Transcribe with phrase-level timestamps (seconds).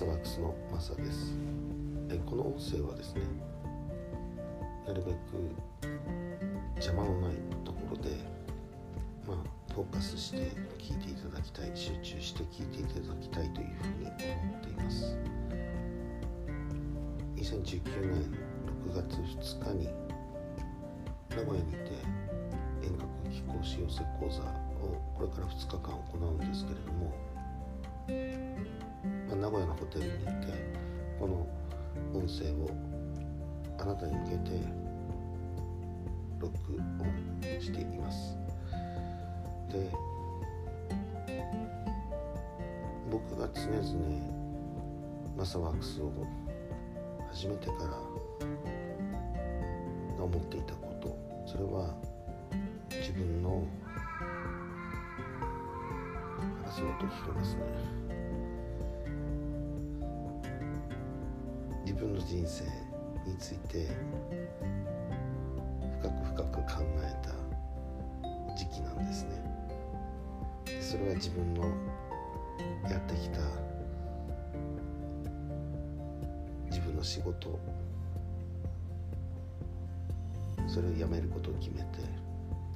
[0.00, 1.34] サワークスのマサです。
[2.08, 3.20] えこの音声はですね
[4.86, 5.16] なるべく
[6.76, 7.34] 邪魔のない
[7.66, 8.08] ところで
[9.28, 10.38] まあフォーカスして
[10.78, 15.18] 聞いていただきたい集中して聞いていただきたいというふうに思っています。
[17.36, 18.32] 2019年
[18.88, 19.90] 6月2日に
[21.28, 21.78] 名古屋にて
[22.82, 24.40] 遠隔気候使用説講座
[24.82, 27.12] をこれから2日間行うんですけれども
[29.30, 30.52] まあ、名古屋のホテルに行って
[31.20, 31.46] この
[32.12, 32.68] 音声を
[33.78, 34.50] あなたに向けて
[36.40, 38.36] 録音しています。
[39.72, 39.88] で
[43.10, 44.40] 僕が常々
[45.36, 46.12] マサワークスを
[47.30, 47.72] 始めてか
[50.18, 51.94] ら思っていたことそれは
[52.90, 53.64] 自分の
[56.64, 57.99] 話の音聞こえますね。
[61.90, 62.62] 自分の人生
[63.28, 63.88] について
[65.98, 69.30] 深く深く考えた時期なんですね。
[70.80, 71.64] それは自分の
[72.88, 73.40] やってきた
[76.70, 77.58] 自分の仕事。
[80.68, 81.98] それを辞めることを決めて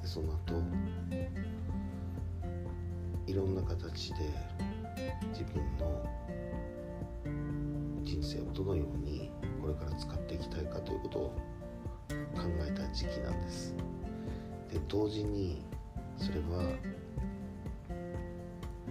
[0.03, 0.61] でその後
[3.29, 4.17] いろんな形で
[5.31, 6.05] 自分の
[8.15, 9.29] 人生をどのように
[9.61, 11.23] これから使っていきたいかということを
[12.37, 13.75] 考えた時期なんです。
[14.73, 15.65] で同時に
[16.17, 16.63] それは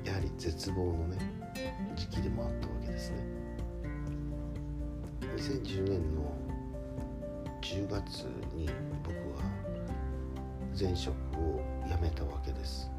[0.03, 1.17] やはり絶望のね
[1.95, 3.17] 時期でもあったわけですね。
[5.37, 6.35] 2010年の
[7.61, 8.69] 10月に
[9.03, 9.49] 僕は
[10.77, 12.91] 前職を辞めたわけです、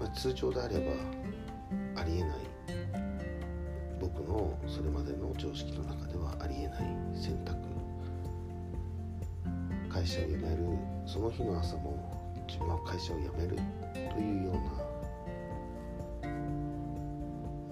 [0.00, 0.78] まあ、通常であれ
[1.94, 2.53] ばありえない
[4.16, 7.64] 僕のそれまでの常識の中ではありえない選択
[9.88, 10.64] 会社を辞める
[11.06, 12.14] その日の朝も
[12.48, 13.56] 自分は会社を辞める
[14.10, 14.54] というよう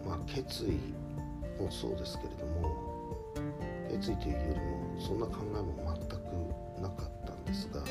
[0.05, 0.79] な、まあ、決意
[1.61, 2.75] もそうですけれども
[3.91, 7.83] 決意というよりもそんな考えも全くなかったんですが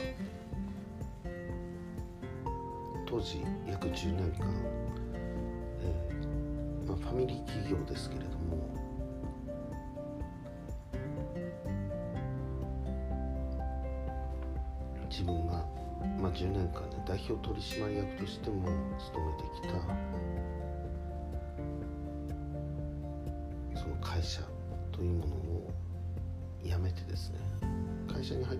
[3.05, 4.47] 当時約10年間、
[5.81, 8.30] えーまあ、ファミリー企業ですけれど
[17.11, 19.69] 代表取締役としても務めてきた
[23.81, 24.41] その会社
[24.93, 25.69] というものを
[26.63, 27.39] 辞めてですね
[28.09, 28.59] 会社に入っ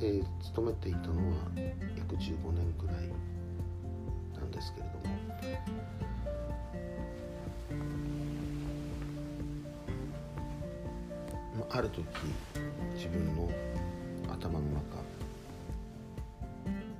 [0.00, 1.22] て勤めていたのは
[1.98, 2.96] 約15年くらい
[4.34, 4.94] なんですけれど
[11.58, 12.06] もある時
[12.94, 13.50] 自分の
[14.32, 15.02] 頭の中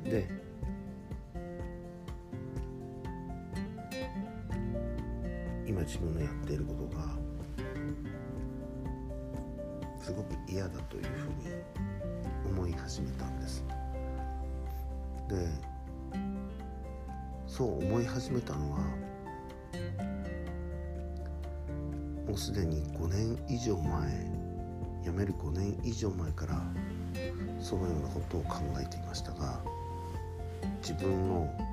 [0.04, 0.44] で
[5.86, 7.16] 自分のやっていることが
[10.02, 11.46] すごく嫌だというふうに
[12.50, 13.64] 思い始めたんです。
[15.28, 15.48] で
[17.46, 18.78] そう思い始めたのは
[22.26, 24.30] もうすでに5年以上前
[25.04, 26.60] 辞める5年以上前から
[27.60, 29.60] そのようなことを考えていましたが
[30.82, 31.65] 自分の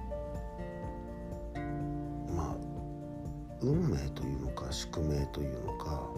[3.63, 6.09] 運命というのか宿命というのか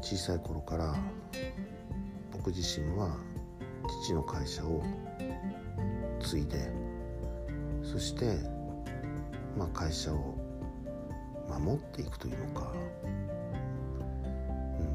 [0.00, 0.94] 小さい頃から
[2.32, 3.16] 僕自身は
[4.04, 4.84] 父の会社を
[6.20, 6.70] 継いで
[7.82, 8.38] そして、
[9.58, 10.36] まあ、会社を
[11.48, 13.06] 守っていくというのか、う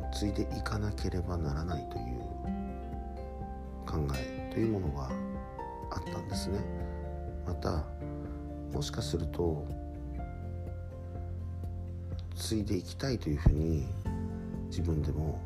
[0.07, 2.03] ん、継いでいかなければならないという
[3.85, 5.11] 考えというものが
[5.91, 6.59] あったんですね。
[7.46, 7.84] また
[8.73, 9.66] もしかすると
[12.35, 13.88] 継いでいきたいというふうに
[14.68, 15.40] 自分でも、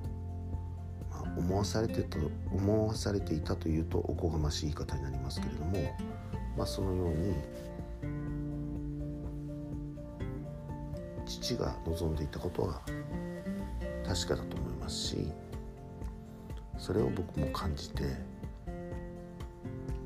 [1.09, 2.17] まあ、思わされてと
[2.51, 5.95] 思わされていたというとおこがましい言い方になりますけれども、
[6.57, 7.35] まあ、そのように
[11.25, 12.81] 父が望んでいたことは
[14.05, 15.31] 確かだと思いますし
[16.77, 18.03] それを僕も感じて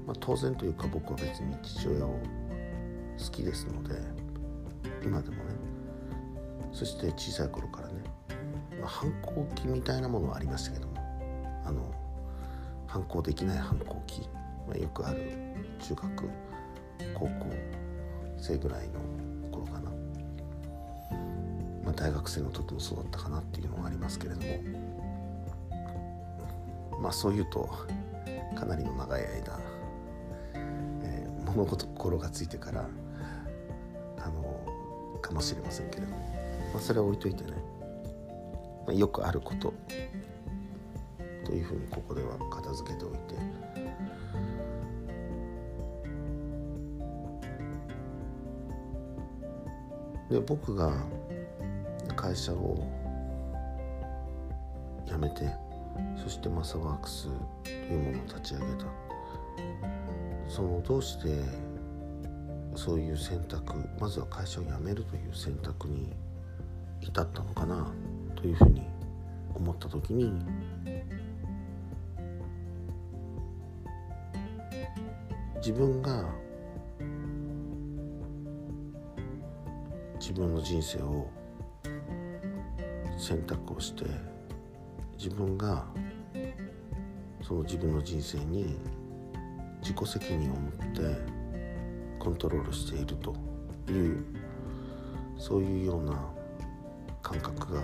[0.10, 2.20] まあ、当然というか僕は別に父親を
[3.24, 3.96] 好きですので
[5.04, 5.42] 今でもね
[6.72, 7.94] そして小さい頃からね、
[8.80, 10.94] まあ、反抗期みたいなものはありましたけども
[11.66, 11.94] あの
[12.88, 14.22] 反抗できない反抗期、
[14.68, 15.32] まあ、よくある
[15.80, 16.30] 中学
[17.14, 17.32] 高校
[18.38, 19.00] 生ぐらいの
[19.52, 19.92] 頃かな。
[21.84, 24.48] まあ、大学生の時もそうだったかなっていうのがありますけれども
[27.02, 27.68] まあそういうと
[28.56, 29.60] かなりの長い間、
[31.04, 32.88] えー、物心がついてから
[35.30, 36.18] かもしれませんけれども、
[36.74, 37.52] まあ、それは置いといてね、
[38.88, 39.74] まあ、よくあること。
[41.46, 43.20] というふうにここでは片付けておいて。
[50.30, 50.94] で僕が
[52.16, 52.88] 会社を
[55.08, 55.50] 辞めて
[56.22, 57.30] そしてマサワークス
[57.64, 58.86] というものを立ち上げた。
[60.48, 61.69] そのどうして
[62.80, 66.14] そういう選択まずは会社を辞めるという選択に
[67.02, 67.92] 至ったのかな
[68.38, 68.84] というふうに
[69.54, 70.32] 思った時に
[75.58, 76.24] 自分が
[80.18, 81.30] 自分の人生を
[83.18, 84.06] 選択をして
[85.18, 85.84] 自分が
[87.42, 88.78] その自分の人生に
[89.82, 90.72] 自己責任を持っ
[91.28, 91.39] て
[92.20, 93.34] コントロールしていると
[93.92, 94.26] いう
[95.38, 96.14] そういうような
[97.22, 97.82] 感覚が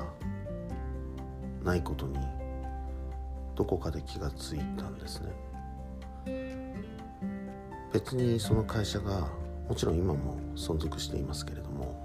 [1.63, 2.19] ないことに
[3.55, 5.31] どこかで気がついたんですね。
[7.93, 9.29] 別にその会社が
[9.69, 11.95] もちろん今も存続していますけれども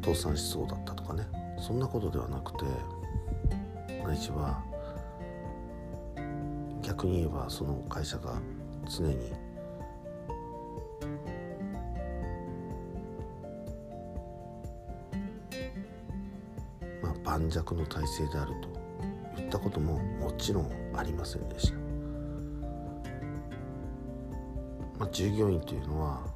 [0.00, 1.26] 倒産しそうだったとかね
[1.58, 2.64] そんなことではなくて
[4.04, 4.62] ないしは
[6.80, 8.40] 逆に言えばその会社が
[8.88, 9.32] 常に
[17.02, 18.68] まあ盤石の体制であると
[19.36, 21.78] 言ったことももちろんありませんでした。
[24.98, 26.26] まあ、従業員というのは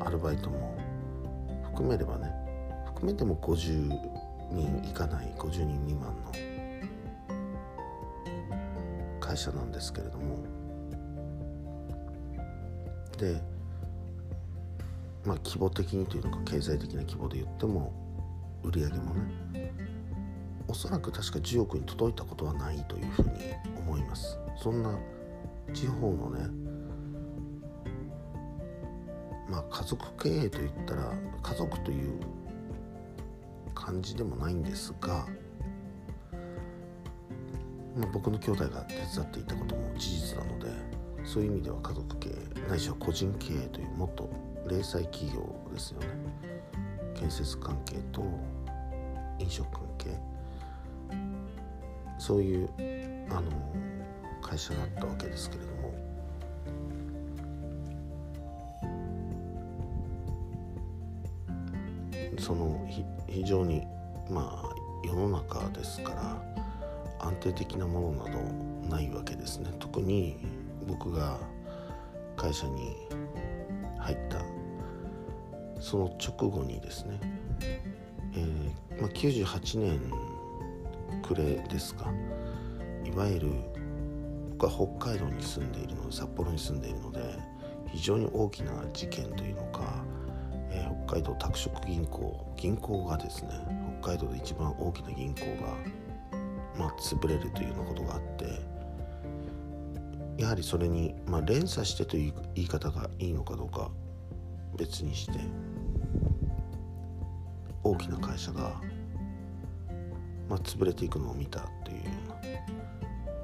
[0.00, 0.76] アルバイトも
[1.62, 2.30] 含めればね
[2.84, 3.98] 含めても50
[4.52, 6.32] 人いかない50人未満の
[9.20, 10.36] 会社なんですけれども
[13.16, 13.40] で
[15.24, 17.92] まあ規模的にというのか経済的な規模で言っても
[18.62, 19.72] 売り上げもね
[20.68, 23.30] おそらく確か10億に届いたことはないというふうに
[23.78, 24.38] 思います。
[24.56, 24.98] そんな
[25.72, 26.48] 地方のね
[29.48, 31.12] まあ家族経営といったら
[31.42, 32.20] 家族という
[33.74, 35.26] 感じでもないんですが、
[37.96, 40.93] まあ、僕の兄弟が手伝っていたことも事実なので
[41.24, 44.28] そういう意味では家族経営ないしは個人経営というもっと
[44.68, 46.06] 零細企業ですよね。
[47.14, 48.22] 建設関係と
[49.38, 50.18] 飲食関係
[52.18, 52.68] そういう
[53.30, 53.50] あの
[54.42, 55.74] 会社だったわけですけれども。
[62.38, 62.86] その
[63.28, 63.82] 非常に
[64.28, 64.74] まあ
[65.06, 66.42] 世の中ですから
[67.20, 68.38] 安定的なものなど
[68.88, 69.70] ないわけですね。
[69.78, 70.36] 特に
[70.86, 71.38] 僕が
[72.36, 72.96] 会社に
[73.98, 74.38] 入った。
[75.80, 77.20] その直後にですね、
[78.34, 80.00] えーまあ、98年
[81.22, 82.12] 暮れですか。
[83.04, 83.50] いわゆる
[84.52, 87.20] 僕は北海道に住んでいるので札幌に住んでいるので
[87.92, 90.04] 非常に大きな事件というのか
[90.74, 93.50] えー、北海道拓殖銀行銀行がですね
[94.00, 95.76] 北海道で一番大きな銀行が、
[96.76, 98.44] まあ、潰れるというようなことがあって
[100.38, 103.90] やはりそれに、まあ、連鎖してという言い方がいいのかどうか
[104.76, 105.38] 別にして
[107.82, 108.80] 大きな会社が、
[110.48, 111.96] まあ、潰れていくのを見たという。
[111.96, 112.10] よ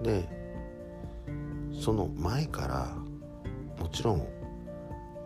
[0.01, 0.29] うなで
[1.73, 2.97] その前から
[3.79, 4.27] もちろん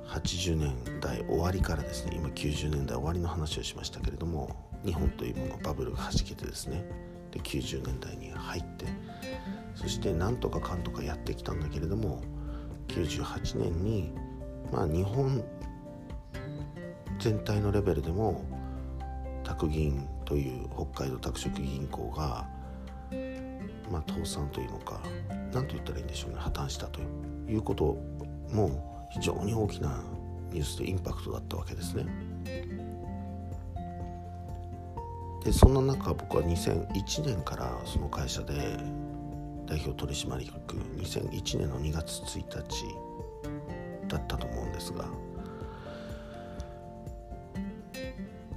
[0.07, 6.85] 80年代終わりからですね今90年代終わりの話をしましたけれども日本というものバブルがはじけてですね
[7.33, 8.87] で90年代に入って
[9.75, 12.23] そしてなんとかかんとかやってきたんだけれども
[12.89, 14.13] 98年に
[14.73, 15.45] まあ日本
[17.19, 18.45] 全体のレベルでも
[19.43, 22.47] 拓銀という北海道拓殖銀行が
[23.91, 25.01] まあ倒産というのか
[25.53, 27.01] 何と言ったらいいんでしょうね破綻したと
[27.49, 27.97] いうこと
[28.51, 30.03] も非常に大きな
[30.51, 32.07] ニュースでインパクトだったわけですね。
[35.45, 38.79] でそんな中僕は2001年からその会社で
[39.67, 42.49] 代表取締役2001年の2月1日
[44.09, 45.07] だったと思うんですが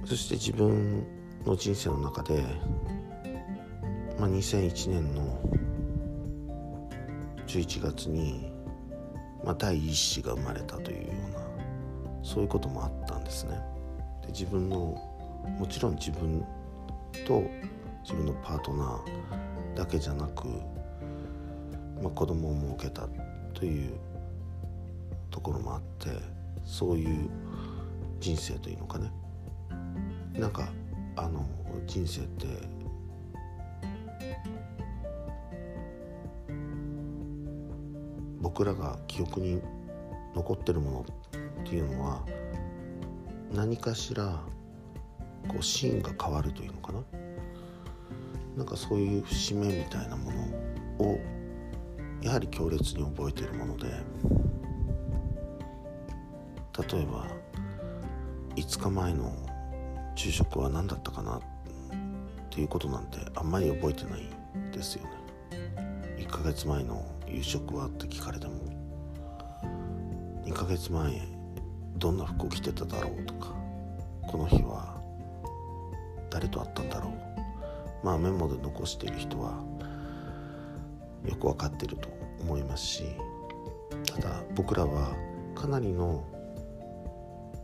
[0.04, 1.06] そして自分
[1.44, 2.42] の人生の中で、
[4.18, 5.40] まあ、2001年の
[7.46, 8.58] 11月に
[9.44, 11.40] まあ、第一子が生まれたというような
[12.22, 13.58] そういうこともあったんですね。
[14.22, 14.76] で自分の
[15.58, 16.44] もちろん自分
[17.26, 17.42] と
[18.02, 20.48] 自分のパートナーだけじゃなく、
[22.02, 23.08] まあ、子供を設けた
[23.54, 23.92] という
[25.30, 26.10] ところもあって
[26.64, 27.28] そういう
[28.20, 29.10] 人生というのかね。
[30.38, 30.68] なんか
[31.16, 31.44] あの
[31.86, 32.46] 人生って
[38.40, 39.60] 僕らが記憶に
[40.34, 41.06] 残ってるもの
[41.62, 42.24] っていうのは
[43.52, 44.40] 何かしら
[45.48, 47.02] こうシーンが変わるというのかな。
[48.56, 51.20] なんかそういう節目みたいなものを
[52.28, 53.94] やはり強烈に覚えているもので例
[57.00, 57.26] えば
[58.54, 59.32] 5日前の
[60.14, 61.40] 昼食は何だったかなっ
[62.50, 64.28] ていうことなんてあんまり覚えてない
[64.70, 65.10] ですよね。
[66.18, 68.52] 1ヶ月前の夕食はって聞かれても
[70.44, 71.22] 2ヶ月前
[71.96, 73.54] どんな服を着てただろうとか
[74.26, 75.00] この日は
[76.28, 78.04] 誰と会ったんだろう。
[78.04, 79.64] まあメモで残している人は
[81.26, 83.02] よく分かってると思いますし
[84.06, 85.14] ただ僕らは
[85.54, 86.24] かなりの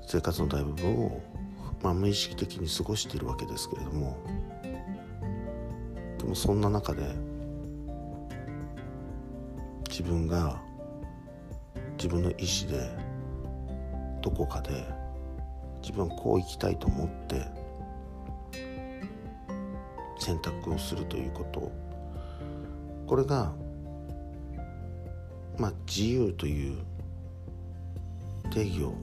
[0.03, 1.23] 生活の大部分を、
[1.83, 4.19] まあ、無意識的に過ごしているわけですけれども
[6.19, 7.15] でもそんな中で
[9.89, 10.61] 自分が
[11.97, 12.91] 自分の意思で
[14.21, 14.85] どこかで
[15.81, 17.47] 自分はこう生きたいと思って
[20.19, 21.85] 選択をするということ。
[23.07, 23.53] これが
[25.59, 26.79] まあ自由という
[28.51, 28.95] 定義を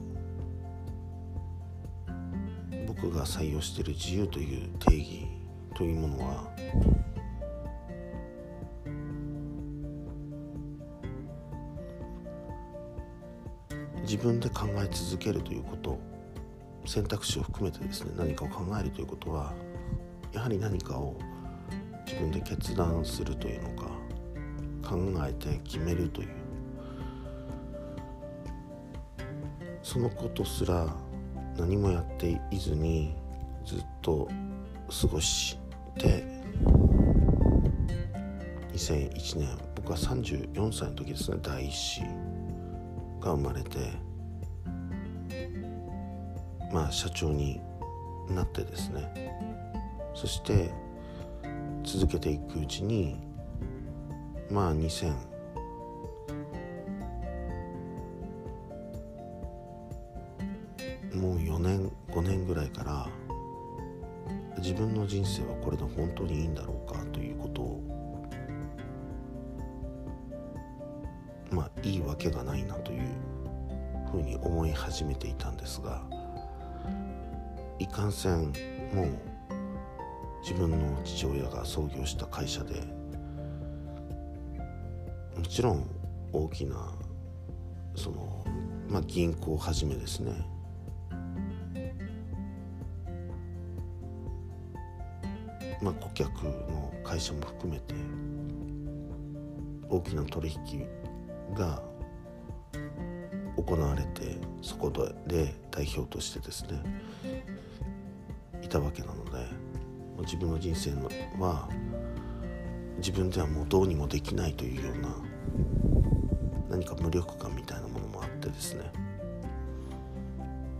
[2.86, 5.26] 僕が採用している自由という定義
[5.74, 6.52] というものは
[14.02, 15.98] 自分で考え続けるということ
[16.84, 19.54] 選択肢を含めてですね何かを考えるということは
[20.32, 21.16] やはり何かを
[22.06, 23.88] 自分で決断するというのか
[24.82, 26.41] 考えて決めるという
[29.82, 30.94] そのことすら
[31.56, 33.14] 何もやっていずに
[33.64, 34.28] ずっと
[35.00, 35.58] 過ごし
[35.98, 36.24] て
[38.72, 42.00] 2001年僕は34歳の時ですね第一子
[43.20, 43.78] が生まれて
[46.72, 47.60] まあ社長に
[48.30, 49.32] なってですね。
[50.14, 50.70] そして
[51.84, 53.16] 続けていくうちに
[54.50, 55.31] まあ2000
[65.12, 67.82] 人生はこれで本当にいいんだろうかということを
[71.50, 73.02] まあいいわけがないなという
[74.10, 76.02] ふうに思い始めていたんですが
[77.78, 78.54] いかんせん
[78.94, 79.18] もう
[80.40, 82.80] 自分の父親が創業した会社で
[85.36, 85.90] もちろん
[86.32, 86.90] 大きな
[87.96, 88.46] その、
[88.88, 90.32] まあ、銀行をはじめですね
[95.82, 97.94] まあ、顧客の会社も含めて
[99.88, 100.86] 大きな取引
[101.54, 101.82] が
[103.56, 104.90] 行われてそこ
[105.26, 106.82] で代表としてですね
[108.62, 109.30] いたわけなので
[110.20, 110.92] 自分の人生
[111.38, 111.68] は
[112.98, 115.16] 自分ではもうどうにもできないというような
[116.70, 118.84] 何か無力感みたいなものもあってですね。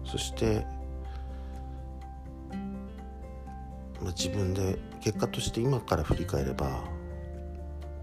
[0.04, 0.64] そして
[4.02, 6.82] まあ、自分で結果として今から振り返れば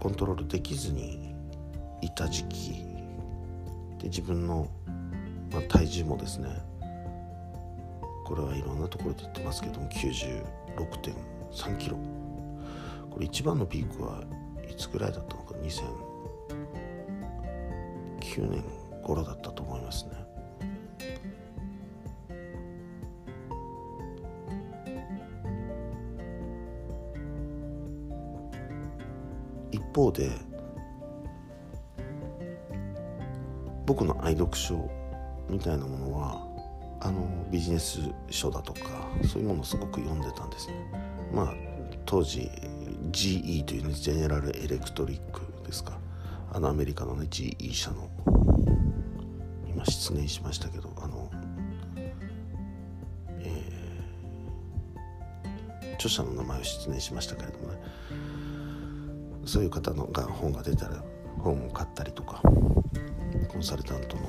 [0.00, 1.34] コントロールできずに
[2.00, 2.86] いた時期。
[3.98, 4.66] で自分の、
[5.52, 6.48] まあ、体重もですね
[8.24, 11.98] これはいろんなところで言ってますけども96.3キロ。
[13.10, 14.24] これ一番のピークは
[14.70, 18.64] いつぐらいだったのか？2009年
[19.02, 20.29] 頃だったと思いますね。
[29.94, 30.30] 方で
[33.86, 34.88] 僕の愛読書
[35.48, 36.46] みたいなものは
[37.00, 37.98] あのビジネス
[38.30, 38.80] 書だとか
[39.26, 40.74] そういうものをすごく読んでたんですね。
[41.32, 41.54] まあ
[42.06, 42.50] 当時
[43.10, 45.98] GE というねジェネラルエレクトリックですか
[46.52, 48.08] あのアメリカのね GE 社の
[49.68, 51.30] 今失念しましたけどあの、
[53.38, 57.69] えー、著者の名前を失念しましたけれどもね
[59.50, 61.02] そういう方のが本が出たら
[61.40, 62.40] 本を買ったりとか
[63.48, 64.22] コンサルタントの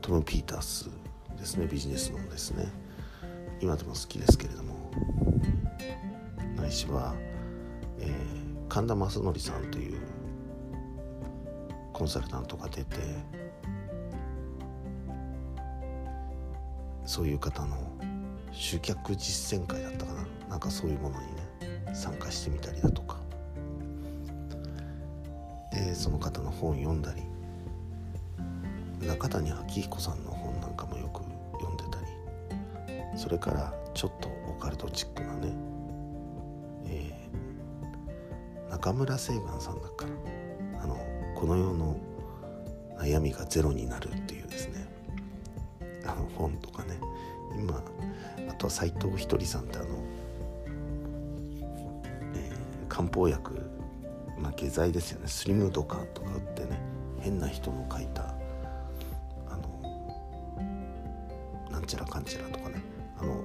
[0.00, 0.88] トム・ピータース
[1.36, 2.68] ですねビジネスのですね。
[3.60, 4.92] 今でも好きですけれども
[6.56, 7.12] ないしは、
[7.98, 9.98] えー、神田正則さんという
[11.92, 12.96] コンサルタントが出て
[17.04, 17.76] そういう方の
[18.52, 20.24] 集客実践会だったかな。
[20.50, 23.17] なんかそういうものにね参加してみたりだとか。
[25.98, 27.22] その方の本読んだり
[29.06, 31.22] 中谷昭彦さんの本なんかもよく
[31.60, 35.52] 読んでたりそれからちょっとオカルトチックなね、
[36.86, 40.06] えー、中村清岩さんだか
[40.72, 40.96] らあの
[41.34, 41.96] この世の
[42.98, 44.86] 悩みがゼロになるっていうですね
[46.04, 46.98] あの本とかね。
[47.56, 47.82] 今
[48.48, 49.86] あとは斎藤ひとりさんってあの、
[52.34, 53.77] えー、漢方薬
[54.40, 55.28] まあ下剤ですよね。
[55.28, 56.80] スリムドカンとか売ってね
[57.20, 58.34] 変な人の書いた
[59.48, 60.60] あの
[61.70, 62.82] なんちゃらかんちゃらとかね
[63.18, 63.42] あの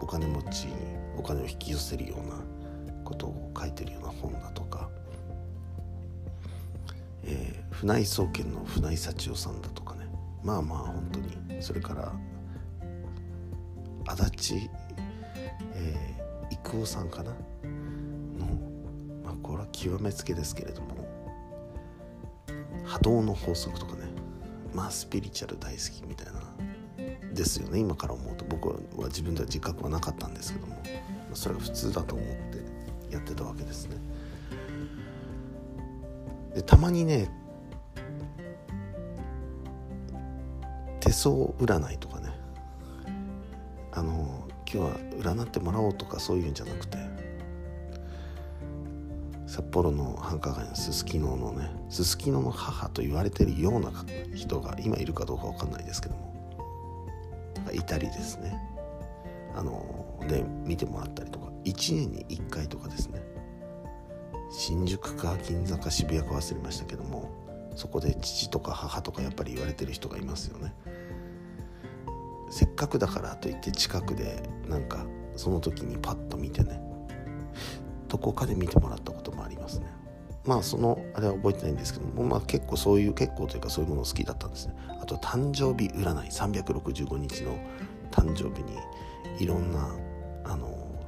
[0.00, 0.74] お金持ちに
[1.18, 2.36] お金を引き寄せるような
[3.04, 4.88] ことを書いてるような本だとか、
[7.24, 10.06] えー、船井総研の船井幸男さんだとかね。
[10.42, 12.12] まあまあ本当にそれから
[14.06, 14.54] 足立、
[15.74, 17.32] えー、郁夫さんかな、
[19.80, 20.88] 極めつけですけれども
[22.84, 24.02] 波動の法則とかね
[24.74, 26.40] まあスピリチュアル大好きみたいな
[27.32, 28.44] ですよね今から思うと。
[28.44, 28.74] 僕は
[29.06, 30.76] 自分では自覚はなかったんですけども
[31.32, 33.96] それが普通だと思ってやってたわけですね。
[36.54, 37.30] でたまにね
[40.98, 42.28] 手相占いとかね
[43.92, 44.96] あの今日は
[45.34, 46.98] 占ってもらおうとかそういうんじゃなくて
[49.50, 53.90] 札幌の繁華街のすすきののねすすきのの母と言われてるような
[54.32, 56.32] 人が今いるかどうか分かんないですけども
[57.72, 58.56] いたりですね。
[59.56, 63.20] あので見てもらったりとか1年に1回とかですね。
[64.52, 67.28] 新宿か銀座か渋谷か忘れましたけども
[67.74, 70.72] そこで父とか母とかやっぱり言われてる人がいますよね。
[72.50, 76.80] せっかくだからといって近くでなんかその時にパッと見てね
[78.10, 79.19] どこかで見てもらったこと
[80.50, 84.74] まあそのあれは覚えてないんですけども、まあ、結構そういう結構というかそういうもの好きだったんですね。
[85.00, 87.56] あと誕生日占い365日の
[88.10, 88.76] 誕生日に
[89.38, 89.96] いろんな
[90.44, 91.06] あの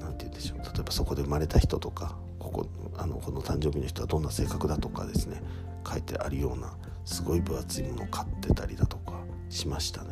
[0.00, 0.58] 何て言うんでしょう。
[0.58, 2.66] 例えばそこで生まれた人とかここ
[2.98, 5.40] あのこの誕生日の人はどんな性格だとかですね
[5.90, 6.74] 書いてあるような
[7.06, 9.14] すごい分厚いものを買ってたりだとか
[9.48, 10.10] しましたね。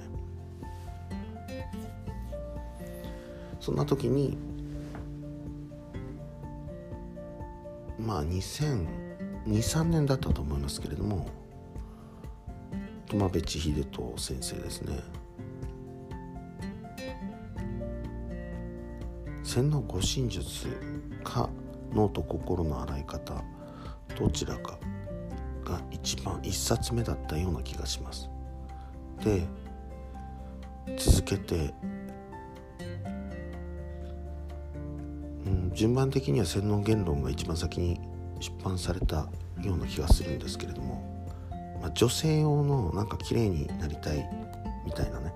[3.61, 4.39] そんな時に
[8.07, 11.29] まあ2023年だったと思いますけれども
[13.09, 15.01] 苫部千秀人先生ですね。
[19.43, 20.69] 洗脳護身術
[21.25, 21.51] か
[21.93, 23.43] 脳と心の洗い方
[24.17, 24.79] どちらか
[25.65, 28.31] が一番一冊目だったような気がします。
[29.25, 29.47] で
[30.97, 31.75] 続けて、
[35.47, 38.01] うん、順番的には洗脳言論が一番先に
[38.41, 39.29] 出版された
[39.63, 41.27] ような気がするんですけれども、
[41.81, 44.29] まあ、女性用のなんか綺麗になりたい
[44.85, 45.33] みたいなね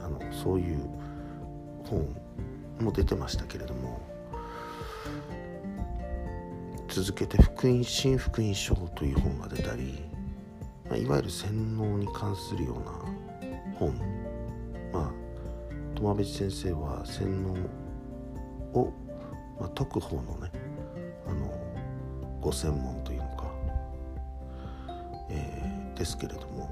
[0.00, 0.78] あのそういう
[1.84, 2.08] 本
[2.80, 4.00] も出てましたけれども
[6.88, 10.06] 続けて福音新福音書という本が出たり
[10.88, 12.92] まあ、いわゆる洗脳に関するような
[13.78, 13.94] 本。
[14.92, 15.12] まあ
[15.94, 17.54] 友部先生は洗脳
[18.80, 18.92] を、
[19.58, 20.50] まあ、解く方のね
[21.26, 21.50] あの
[22.40, 23.52] ご専門というのか、
[25.30, 26.70] えー、ですけれども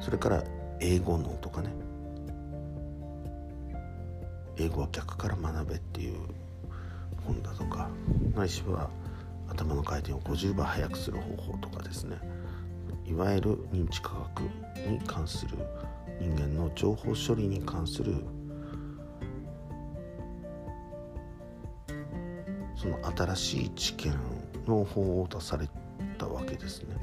[0.00, 0.44] それから
[0.80, 1.70] 英語脳とかね
[4.56, 6.18] 英語は逆から学べっていう
[7.24, 7.88] 本だとか
[8.34, 8.90] ないしは
[9.48, 12.18] 頭の回転を50倍速くする方法とかですね
[13.06, 14.40] いわゆる認知科学
[14.88, 15.56] に関する
[16.20, 18.24] 人間の情報処理に関する
[22.84, 22.98] その
[23.34, 24.12] 新しい知見
[24.66, 25.66] の本を出され
[26.18, 26.94] たわけですね。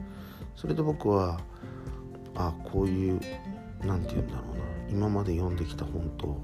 [0.55, 1.39] それで僕は
[2.35, 3.19] あこういう
[3.83, 6.37] 何て言うんだろうな今まで読んできた本と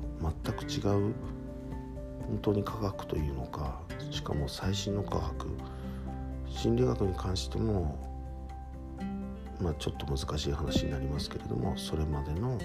[0.44, 1.14] 全く違う
[2.26, 5.48] 本当に科学というのかしかも最新の科学
[6.50, 7.96] 心理学に関しても
[9.62, 12.58] まあちょっと難しい話になりますけれどもそれまでの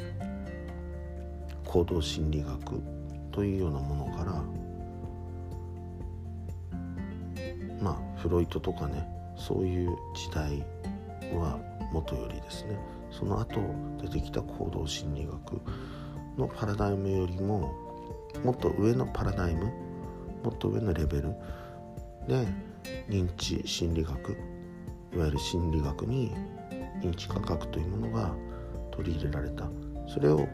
[1.65, 2.81] 行動心理学
[3.31, 4.43] というようなものから
[8.23, 9.07] フロイトとかね
[9.37, 10.65] そういう時代
[11.35, 11.59] は
[11.93, 12.79] もとよりですね。
[13.11, 13.61] その後
[14.01, 15.61] 出てきた行動心理学
[16.39, 17.75] のパラダイムよりも
[18.43, 19.67] もっと上のパラダイム
[20.43, 21.35] もっと上のレベル
[22.27, 22.47] で
[23.09, 24.31] 認知心理学
[25.15, 26.35] いわゆる心理学に
[27.03, 28.35] 認知科学というものが
[28.93, 29.69] 取り入れられた。
[30.07, 30.47] それを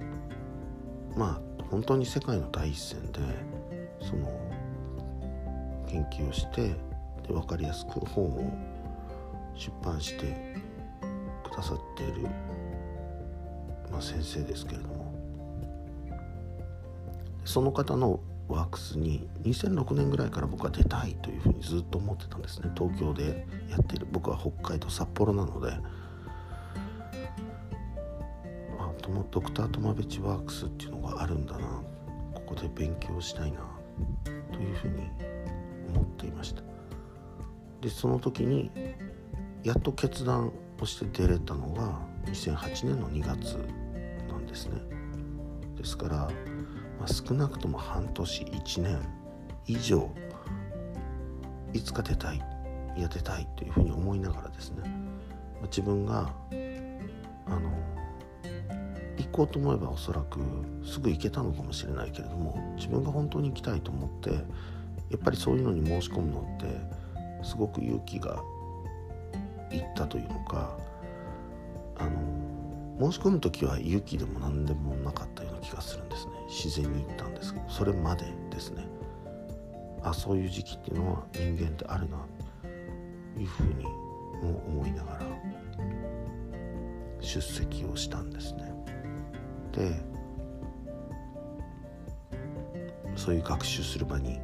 [1.16, 3.20] まあ本当に世界の第一線で
[4.00, 4.28] その
[5.86, 6.74] 研究をして
[7.28, 8.52] で分かりやすく本を
[9.54, 10.56] 出版して
[11.48, 12.22] くださっている、
[13.90, 14.98] まあ、先生ですけれども。
[17.44, 22.70] その方のワークスに2006年ぐらいから僕は出たいというふうにずっと思ってたんですね。
[22.76, 24.06] 東京でやってる。
[24.10, 25.72] 僕は北海道札幌なので。
[28.78, 28.92] あ
[29.30, 31.82] ドクタートマベチワークスっていうのがあるんだな。
[32.34, 33.60] ここで勉強したいな。
[34.52, 35.08] というふうに
[35.94, 36.77] 思っていました。
[37.80, 38.70] でその時に
[39.62, 43.56] やっと決断をして出れたのが2008年の2月
[44.28, 44.80] なんですね。
[45.76, 49.00] ですから、まあ、少なくとも半年1年
[49.66, 50.10] 以上
[51.72, 52.42] いつか出たい
[52.96, 54.82] いや出たいというふうに思いながらですね、
[55.60, 56.32] ま、自分が
[57.46, 57.70] あの
[59.18, 60.40] 行こうと思えばおそらく
[60.84, 64.36] すぐ行けたのかもしれないけれども自分が本当に行きたいと思ってや
[65.16, 66.97] っぱりそういうのに申し込むのって
[67.42, 68.42] すごく勇気が
[69.70, 70.76] いったというのか
[71.96, 76.32] あの申し込む時は勇気でも何でもなかったような気がするんですね。
[76.48, 78.86] 自然に行ったんですけどそれまでですね。
[80.02, 82.18] あそういう時期っていうのは人間ってあるな
[83.34, 85.20] というふうにも思いながら
[87.20, 88.72] 出席をしたんですね。
[89.72, 90.00] で
[93.16, 94.40] そういう学習する場に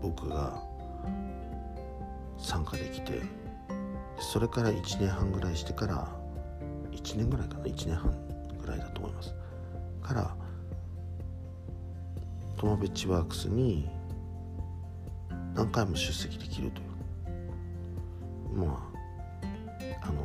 [0.00, 0.62] 僕が
[2.42, 3.20] 参加できて
[4.18, 6.08] それから1年半ぐらいしてから
[6.90, 8.14] 1年ぐらいかな1年半
[8.60, 9.34] ぐらいだと思います。
[10.02, 10.36] から
[12.56, 13.88] トマベッチワークスに
[15.54, 16.92] 何回も出席できるという。
[18.54, 18.88] ま
[20.02, 20.22] ああの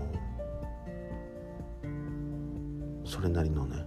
[3.06, 3.86] それなりのね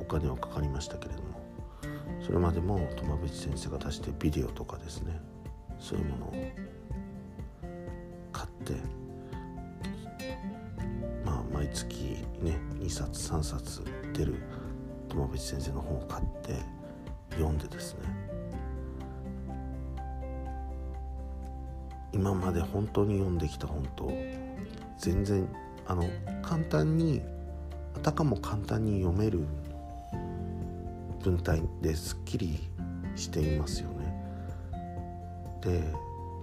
[0.00, 1.40] お金はかかりましたけれども
[2.24, 5.20] それまでもトマベチ先生が出してビデオとかですね
[5.78, 6.34] そういうものを
[8.62, 8.74] って
[11.24, 14.36] まあ毎月ね2冊3冊出る
[15.08, 16.58] 友淵先生の本を買って
[17.32, 18.00] 読んでですね
[22.12, 24.12] 今まで本当に読んできた本と
[24.98, 25.48] 全然
[25.86, 26.04] あの
[26.42, 27.22] 簡単に
[27.96, 29.40] あたかも簡単に読める
[31.22, 32.58] 文体ですっきり
[33.16, 34.02] していますよね。
[35.60, 35.82] で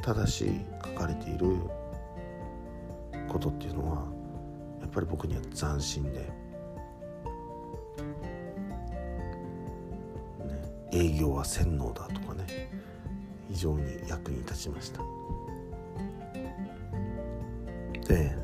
[0.01, 0.49] ただし
[0.85, 1.57] 書かれている
[3.29, 4.05] ことっていうのは
[4.81, 6.25] やっぱり僕には斬新で、ね、
[10.91, 12.69] 営業は洗脳だとかね
[13.47, 15.01] 非常に役に立ちました。
[18.07, 18.35] で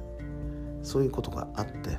[0.84, 1.98] そういうことがあって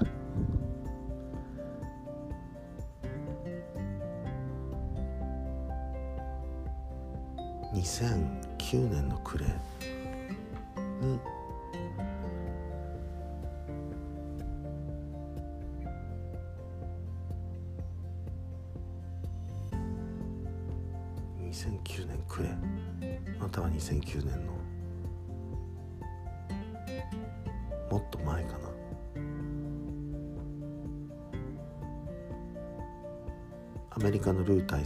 [7.74, 9.50] 2009年の暮れ
[11.00, 11.18] に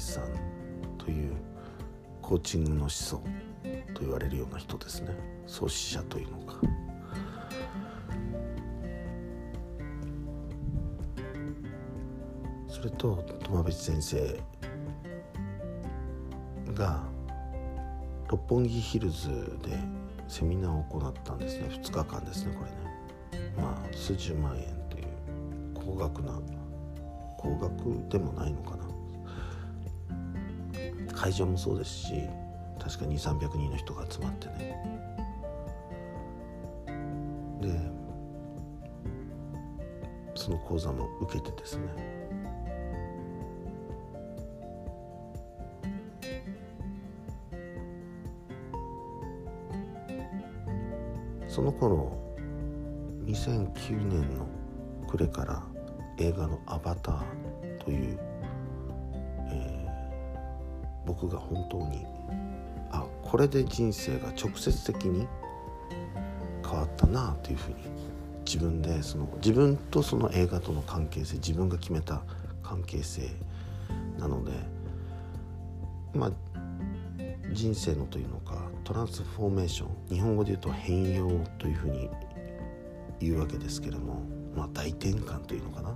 [0.01, 0.25] さん
[0.99, 1.33] という
[2.23, 3.17] コーチングの始祖
[3.95, 5.15] と言われるような人ですね。
[5.47, 6.61] 創始者というのか。
[12.69, 14.41] それと友淵先生
[16.73, 17.05] が
[18.29, 19.29] 六本木ヒルズ
[19.63, 19.77] で
[20.29, 21.67] セミナーを行ったんですね。
[21.69, 23.53] 2日間ですねこれね。
[23.57, 25.07] まあ数十万円という
[25.75, 26.41] 高額な
[27.37, 28.90] 高額でもないのかな。
[31.21, 32.29] 会場もそうですし
[32.79, 34.75] 確か2300人の人が集まってね。
[37.61, 37.79] で
[40.35, 41.85] その講座も受けてですね。
[51.47, 52.17] その頃
[53.27, 54.49] 2009年の
[55.07, 55.63] 暮れから
[56.17, 58.19] 映画の「アバター」という、
[61.21, 62.07] 僕が本当に
[62.91, 65.29] あこれで人生が直接的に
[66.65, 67.77] 変わったなというふうに
[68.45, 72.23] 自分でその自分とその映画との関係性自分が決めた
[72.63, 73.29] 関係性
[74.19, 74.53] なので
[76.15, 76.33] まあ
[77.53, 82.09] 人生のというのかトランスフォーメーション日本語で言うと変容というふうに
[83.19, 84.23] 言うわけですけれども、
[84.57, 85.95] まあ、大転換というのかな。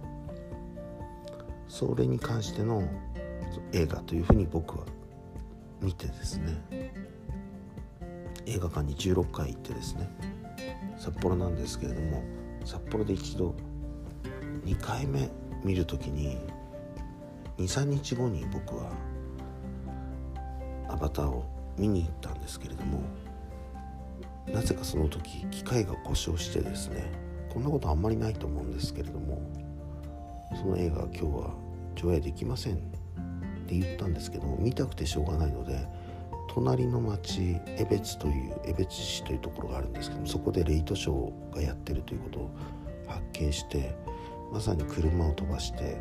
[1.69, 2.87] それに関しての
[3.73, 4.85] 映画というふうに僕は
[5.85, 6.93] 見てですね
[8.47, 10.09] 映画館に16回行ってですね
[10.97, 12.23] 札幌なんですけれども
[12.65, 13.55] 札幌で一度
[14.65, 15.31] 2回目
[15.63, 16.39] 見る時に
[17.59, 18.91] 23日後に僕は
[20.89, 21.45] アバターを
[21.79, 23.03] 見に行ったんですけれども
[24.53, 27.11] なぜかその時機械が故障してですね
[27.53, 29.41] こんなことあんまりないと思うんですけれども
[30.57, 31.55] その映画今日は
[31.95, 33.04] 上映できません
[33.65, 35.87] って言ったんですけども見たくてしょうがないので
[36.49, 42.51] 隣の町江別という江別市というところがあるんですけどもそこでレイトショーがやってるということを
[43.07, 43.95] 発見して
[44.53, 45.99] まさに車を飛ばして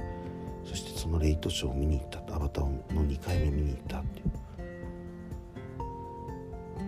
[0.66, 4.44] そしてそのレイトショーを見に行ったアバターの2回目見に行ったっていう。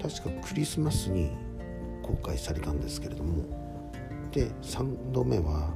[0.02, 1.32] 確かクリスマスに
[2.04, 3.44] 公開されたんですけれども
[4.32, 5.74] で3度目は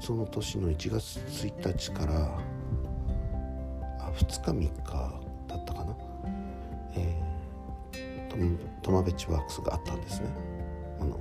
[0.00, 2.38] その年の1月1日から
[4.16, 5.12] 2日3日
[5.48, 5.96] だったかな、
[6.94, 10.28] えー、トマベチワークスがあったんですね。
[11.00, 11.18] あの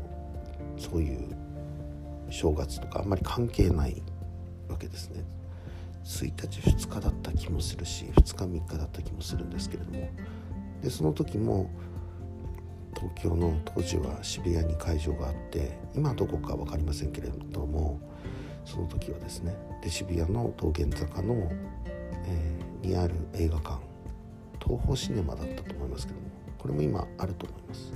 [0.77, 1.35] そういう
[2.29, 4.01] 正月とかあんまり関係ない
[4.69, 5.23] わけですね。
[6.03, 10.09] 1日2日だった気もするし2日3日だった気もするんですけれども。
[10.81, 11.69] でその時も
[12.95, 17.99] 東京の当時は渋谷に会場があって今どこか分かりませんけれども
[18.65, 21.51] その時はですねで渋谷の道玄坂の、
[22.27, 23.79] え、にある映画館
[24.63, 27.93] 東宝シネマだったと思いますけどもこれも今あると思います。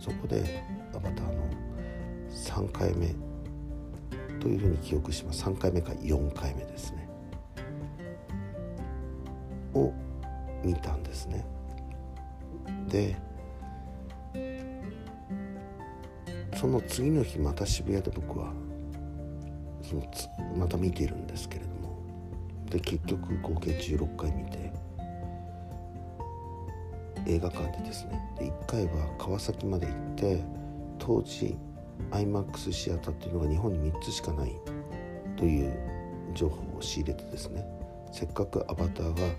[0.00, 1.48] そこでアバターの
[2.30, 3.14] 3回目
[4.40, 5.44] というふうに記憶します。
[5.44, 7.08] 3回目か4回目ですね。
[9.74, 9.92] を
[10.64, 11.44] 見たんですね。
[12.88, 13.16] で
[16.56, 18.52] その次の日また渋谷で僕は
[19.82, 20.02] その
[20.56, 21.77] また見ているんですけれども
[22.70, 24.72] で結局合計16回見て
[27.26, 28.20] 映画館でですね。
[28.38, 30.42] で1回は川崎まで行って
[30.98, 31.56] 当時
[32.10, 34.54] IMAX シアターっていうのが日本に3つしかない
[35.36, 35.72] という
[36.34, 37.64] 情報を仕入れてですね。
[38.12, 39.34] せっかくアバターが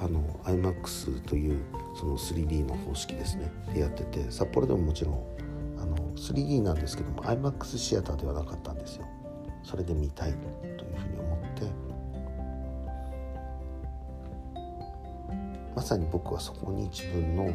[0.00, 1.60] あの IMAX という
[1.98, 3.50] その 3D の方式ですね。
[3.72, 5.24] でやってて札幌でももちろん
[5.80, 9.06] あの 3D なんですけども IMAX シアターではなかったんですよ。
[9.62, 10.36] それで見たいと
[10.84, 11.23] いうふうに
[15.74, 17.52] まさに僕はそこに自分の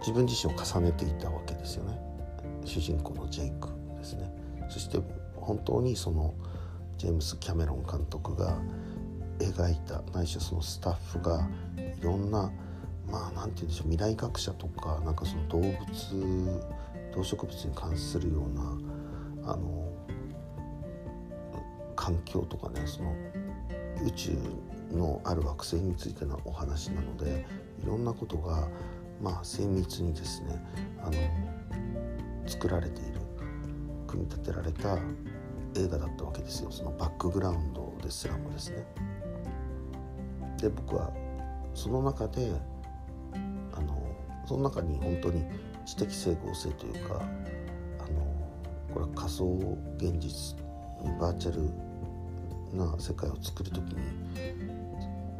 [0.00, 1.98] 自分自身を重ねていたわけですよね。
[2.64, 4.32] 主人公のジェイクですね。
[4.68, 4.98] そして
[5.36, 6.34] 本当にその
[6.98, 8.56] ジェームス・キャメロン監督が
[9.38, 12.50] 描いたないしはそのスタッフがいろんな
[13.10, 16.62] まあ何て言うんでしょう未来学者とかなんかその動物
[17.14, 19.92] 動植物に関するようなあの
[21.96, 23.14] 環境とかねその
[24.04, 24.36] 宇宙
[24.92, 27.44] のある惑星についてのお話なので
[27.82, 28.68] いろんなことが
[29.20, 30.62] まあ精密にですね
[31.02, 31.12] あの
[32.46, 33.20] 作られている
[34.06, 34.96] 組み立てられた
[35.74, 38.84] 映画だったわけですよそのバックグラウンドですらもですね。
[40.60, 41.12] で僕は
[41.74, 42.52] その中で
[43.72, 44.02] あの
[44.46, 45.44] その中に本当に
[45.86, 47.22] 知的整合性というか
[47.98, 48.20] あの
[48.92, 50.56] これは仮想現実
[51.18, 51.62] バーチャル
[52.76, 54.71] な世界を作る時に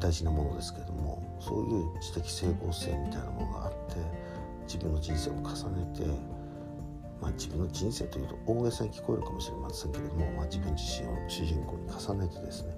[0.03, 3.95] 大事なものですけれどもそういう知的整合性みたいなものがあって
[4.67, 6.05] 自分の人生を重ねて、
[7.21, 12.75] まあ、自分の人生というと大げさに聞こえるかもしれませんけれども、まあ、自分自身を主人公に重ねてですね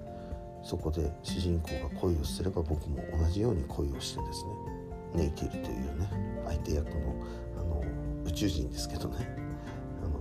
[0.63, 4.51] そこで主人公が恋をすれば僕も同じように恋をしてですね
[5.15, 6.09] ネイティルというね
[6.45, 7.15] 相手役の
[7.57, 7.83] あの
[8.25, 9.35] 宇宙人ですけどね
[10.03, 10.19] あの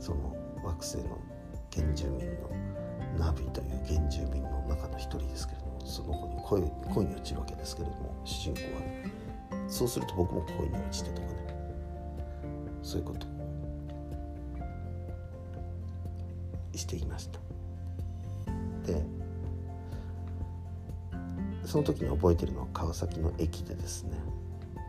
[0.00, 1.18] その惑星の
[1.74, 2.50] 原住民の
[3.18, 5.57] ナビという原住民の中の一人ですけど
[6.48, 6.62] 恋
[6.94, 9.04] 恋に落ちるわけですけれども主人公はね。
[9.68, 11.34] そうすると僕も恋に落ちてとかね。
[12.82, 13.26] そういうこと。
[16.74, 17.38] していました。
[18.86, 19.04] で
[21.64, 24.16] その時に覚えてるのは川崎の駅でですね。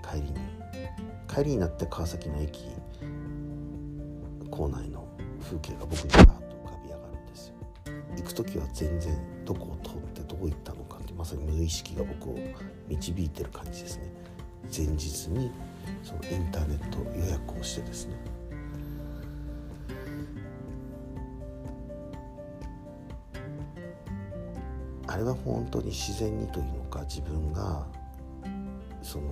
[0.10, 0.34] 帰りに。
[1.28, 2.64] 帰りになって川崎の駅
[4.50, 5.06] 構内の
[5.42, 7.56] 風景が僕にバーッと浮かび上がるんですよ。
[8.16, 12.40] 行く時は全然どこを通ってどこ行ったのかまさに無意識が僕を
[12.88, 14.04] 導いてる感じですね。
[14.74, 15.52] 前日に
[16.02, 18.16] そのインターネット予約をしてですね。
[25.08, 27.86] あれは本当に自然にというのか自分が
[29.02, 29.26] その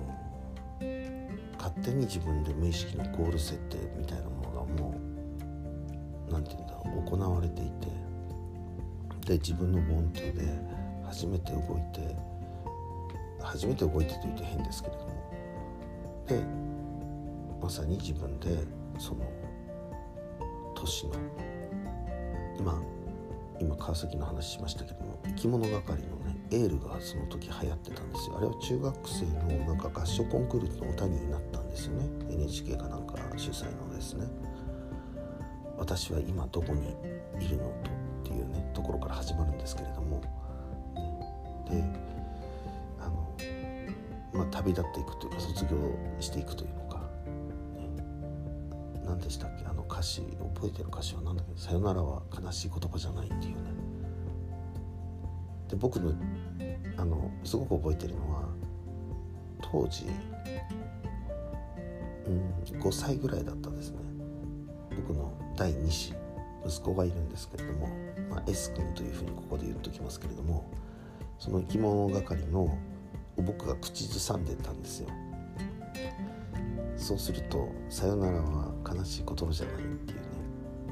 [1.56, 4.94] 勝手に自分で無意識のゴール設定みたいなものがも
[6.28, 7.88] う何て言うんだろう行われていて。
[9.26, 10.32] で自分のボンで
[11.08, 12.16] 初めて動いて
[13.40, 15.08] 初めて動いてというと変ですけれども。
[16.26, 16.42] で
[17.60, 18.58] まさに自分で
[18.98, 19.24] その
[20.74, 21.14] 年の
[22.58, 22.80] 今
[23.60, 28.36] 今川崎の話しましたけども生き物係のねエールがその時流行ってたんですよ。
[28.38, 32.06] あれは中学生のなんか合唱コンクールの歌になったんですよね。
[32.30, 34.26] NHK かなんか主催のですね。
[35.76, 36.96] 私は今どこに
[37.44, 39.97] いるのとっていうねところから始まるんですけれど、
[41.70, 41.84] で
[43.00, 43.36] あの
[44.32, 45.76] まあ旅立っていくというか卒業
[46.20, 46.98] していくというのか、
[47.76, 49.66] ね、何でしたっけ？
[49.66, 50.22] あの歌詞
[50.54, 53.58] 覚えてる歌詞は何だっけ「さよならは悲しい言葉じゃない」っていうね。
[55.68, 56.14] で僕の
[56.96, 58.48] あのすごく覚えてるのは
[59.60, 60.06] 当時、
[62.26, 63.98] うん、5歳ぐらいだったんですね。
[64.96, 66.14] 僕の第2子
[66.66, 67.88] 息子がいるんですけれども、
[68.30, 70.70] まあ、S 君というふうにここで言っときますけれども
[71.38, 72.76] その生き物係の
[73.36, 75.08] 僕が口ずさんでたんですよ。
[76.96, 80.26] そうすると「さよならは悲しい言葉じゃない」っていうね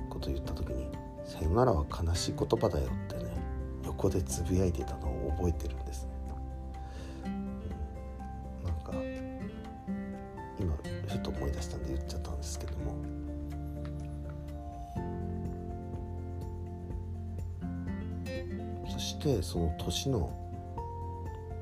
[0.08, 0.88] ことを言った時に
[1.26, 3.30] 「さよならは悲しい言葉だよ」ってね
[3.84, 6.12] 横でつぶやいてたのを覚えてるんですね、
[19.56, 20.30] その年の、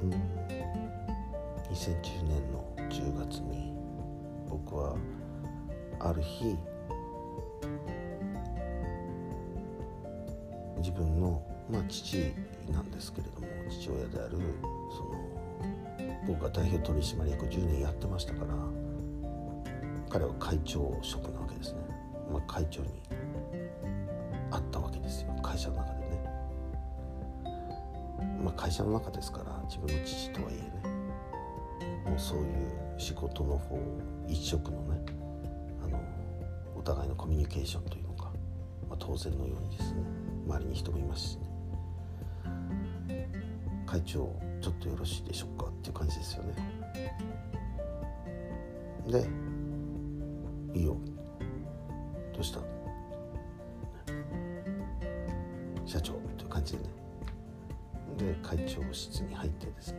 [0.03, 0.11] うん、
[1.71, 3.73] 2010年の10月に
[4.51, 4.97] 僕は
[6.01, 6.57] ある日
[10.79, 12.35] 自分の、まあ、父
[12.69, 14.39] なんですけれども父親である
[14.91, 15.15] その
[16.27, 18.55] 僕が代表取締役を10年やってましたから
[20.11, 21.79] 彼は会長職なわけですね、
[22.33, 22.89] まあ、会長に
[28.75, 32.11] 社の中ですから自分の父とはいえね。
[32.11, 32.45] もうそういう
[32.99, 33.79] 仕事の方
[34.27, 35.01] 一色のね
[35.85, 36.01] あの
[36.77, 38.33] お互いのコミュニケーションというのか、
[38.89, 40.03] まあ、当然のようにですね。
[40.47, 43.31] 周りに人もいますしね。
[43.87, 46.55] 会長ちょっとよろしいでしょうかっていう感じですよね。
[49.07, 49.29] で
[50.79, 50.97] いいよ。
[58.17, 59.99] で会長室に入ってですね。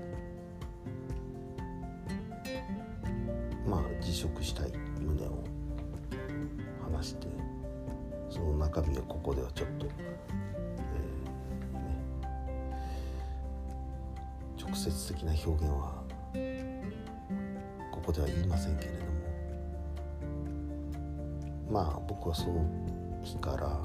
[3.67, 5.43] まあ辞職したい旨を
[6.83, 7.27] 話して
[8.29, 11.89] その中身はここではちょっと、えーね、
[14.61, 16.03] 直接的な表現は
[17.91, 19.15] ここでは言いませんけれども。
[21.69, 22.65] まあ僕はその
[23.23, 23.79] 日から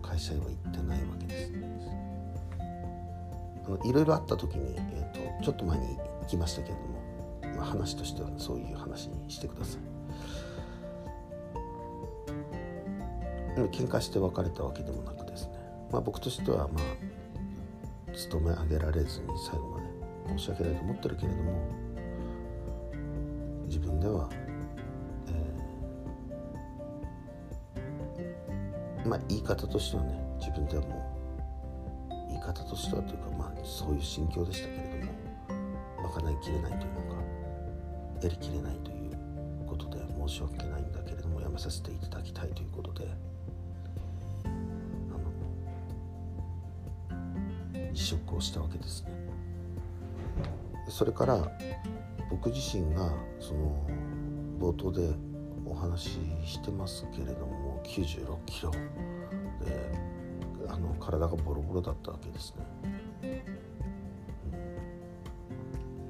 [0.00, 1.52] 会社へは行ってないわけです。
[3.84, 9.96] いろいろあった時に、えーと、ちょっと前に行きましたけれども、まあ、話としてはそういう話にしてください。
[13.64, 15.54] 喧嘩して別れたわけでもなくですね、
[15.90, 21.68] まあ、僕としてはまあ勤め上げられずに最後まで申し訳ないと思ってるけれども
[23.66, 24.28] 自分では、
[25.28, 31.15] えー、まあ言い方としてはね自分ではもう
[32.56, 35.12] 方としてはというかまあそういう心境でしたけれども
[36.14, 37.22] 賄いきれないというのか
[38.22, 43.08] やりきれないということで申し訳ないんだけれどもやめさせていただきたいということで
[47.92, 49.10] 辞職をしたわけですね。
[50.88, 51.50] それから
[52.30, 53.86] 僕自身がその
[54.60, 55.14] 冒頭で
[55.64, 60.05] お話ししてますけれども96キロで
[61.00, 62.64] 体がボロボロだったわけですね、
[63.22, 64.46] う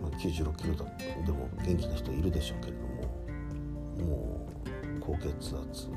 [0.01, 0.03] ん。
[0.03, 0.85] まあ、96キロだ
[1.25, 5.89] でも元気な人いるでしょうけれどももう高血圧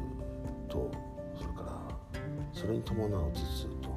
[0.67, 0.91] と
[1.35, 1.87] それから
[2.53, 3.89] それに伴う頭痛と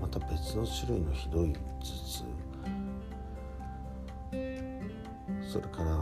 [0.00, 2.24] また別の種類のひどい頭痛。
[5.50, 5.96] それから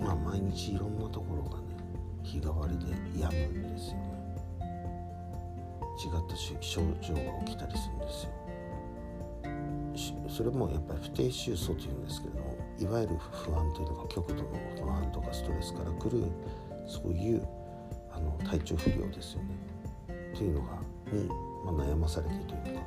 [0.00, 1.63] まあ毎日いろんなところがね
[2.34, 2.86] 日替わりで
[3.20, 4.14] 病むんですよね。
[6.04, 8.30] 違った症状が起きたりするんですよ。
[10.28, 16.24] それもやっぱり不定収素というんですけれどもいわゆる不安というのが極度の不安とかストレスからくる
[16.88, 17.46] そういう
[18.10, 19.56] あの体調不良ですよね。
[20.34, 20.78] というのが
[21.12, 21.28] に
[21.64, 22.82] まあ、悩まされてというか。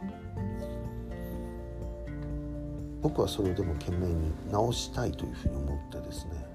[3.01, 6.46] 僕はそれをでも懸命に直したいというふうに思ってですね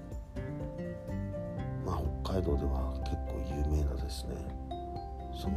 [2.43, 4.35] 道では結構有名なですね
[5.33, 5.55] その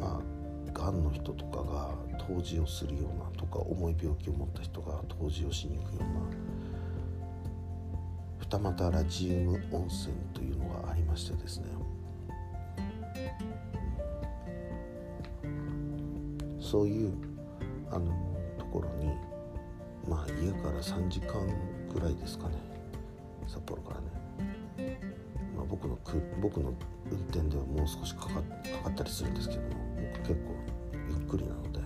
[0.00, 1.94] まあがんの人とかが
[2.28, 6.08] 湯治をするようなとか重い病気を持った人が湯治をしに行くような
[8.40, 11.66] 二俣ラジウム温泉というのがありましてですね。
[16.60, 17.12] そういう
[17.90, 18.27] あの
[20.40, 21.46] 家から3時間
[21.92, 22.54] ぐらいですかね。
[23.46, 24.00] 札幌から
[24.82, 25.00] ね、
[25.56, 26.72] まあ、僕のく僕の
[27.10, 28.40] 運転ではもう少しかかか
[28.84, 29.68] かったりするんですけども
[30.12, 30.54] 僕結構
[31.08, 31.78] ゆっくりなので。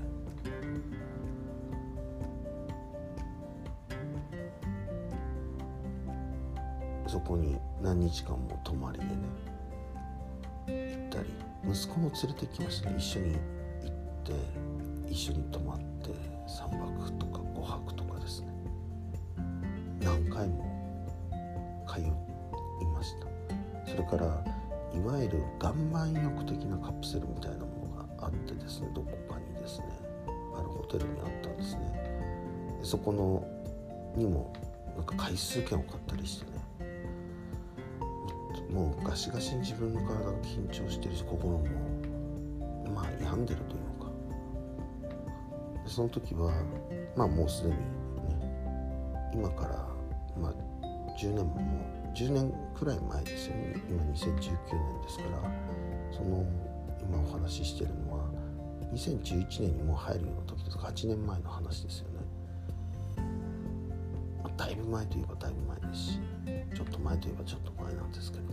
[7.07, 9.13] そこに何日間も泊まりでね
[10.67, 11.29] 行ったり。
[11.65, 12.97] 息子も連れてきましたね。
[12.99, 13.37] 一緒に
[21.95, 23.27] 通いました。
[23.91, 24.45] それから
[24.95, 29.87] いわゆる岩盤浴的なカプセルみたいなものがあってですねどこかにですね
[30.55, 31.81] あるホテルにあったんですね。
[32.81, 33.45] でそこの
[34.17, 34.53] にも
[34.97, 36.63] なんか回数券を買ったりしてね
[38.71, 41.67] もうガシガシに自分の体が緊張してるし心も
[42.95, 44.11] まあ病んでるというのか
[45.87, 46.53] その時は
[47.17, 47.81] まあもうすでにね
[49.35, 49.82] 今から
[51.23, 53.77] 10年ももう10年くらい前ですよね。
[53.89, 55.39] 今2019年ですから
[56.11, 56.45] その
[57.01, 58.25] 今お話ししてるのは
[58.93, 60.77] 2011年にもう入るような時です。
[60.77, 62.15] か8年前の話ですよね、
[64.43, 66.21] まあ、だいぶ前といえばだいぶ前ですし
[66.75, 68.43] ちょっと前といえばちょっと前なんですけど。
[68.45, 68.51] も、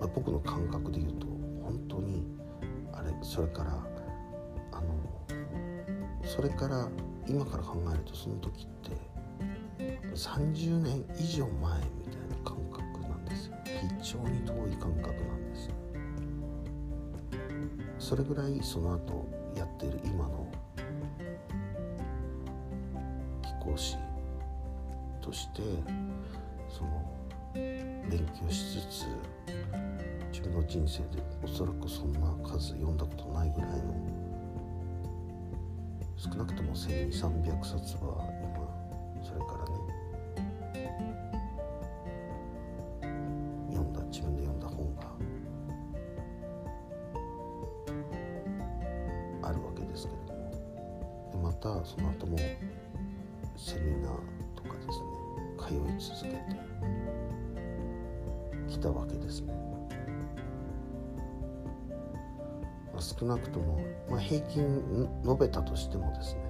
[0.00, 1.26] まあ、僕の感覚で言うと
[1.62, 2.26] 本当に
[2.92, 3.70] あれそれから
[4.72, 4.86] あの
[6.24, 6.88] それから
[7.28, 8.90] 今から考えるとその時って
[10.14, 13.56] 30年以上前みたいな感覚なんですよ。
[14.00, 15.70] 非常に遠い感覚なんです
[17.98, 20.46] それぐらいその後やっている今の
[23.42, 23.96] 貴公子
[25.20, 25.62] として
[26.68, 27.16] その
[27.54, 29.06] 勉強しつつ
[30.32, 33.76] 自分の人生でおそらくそんな数読んだことないぐらいの
[36.16, 39.76] 少なくとも1200300冊は今それからね
[43.70, 45.02] 読んだ自分で読んだ本が
[49.48, 50.50] あるわけですけれども
[51.32, 52.38] でまたその後も
[53.56, 54.12] セミナー
[54.56, 55.04] とかですね
[55.58, 56.36] 通い続けて
[58.68, 59.75] きたわけですね。
[63.06, 63.78] 少なくとも、
[64.10, 66.40] まあ、平均述べたとしてもですね、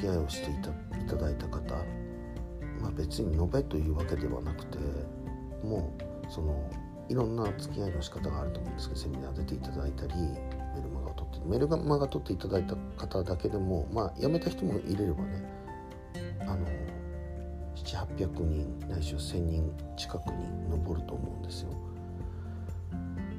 [0.00, 1.74] 付き合いをしていたいただいた方、
[2.80, 4.78] まあ、別に述べというわけではなくて
[5.62, 5.94] も
[6.26, 6.70] うその
[7.08, 15.44] いろんな付き合いの仕方があると思うんですけどセミナー出ていただいたりメルマガを取ってメルマガ取っていただいた方だけでもまあ辞めた人もいれればね
[16.40, 16.66] あの
[17.74, 21.70] 700800人ないしは1000人近くに上ると思うんですよ。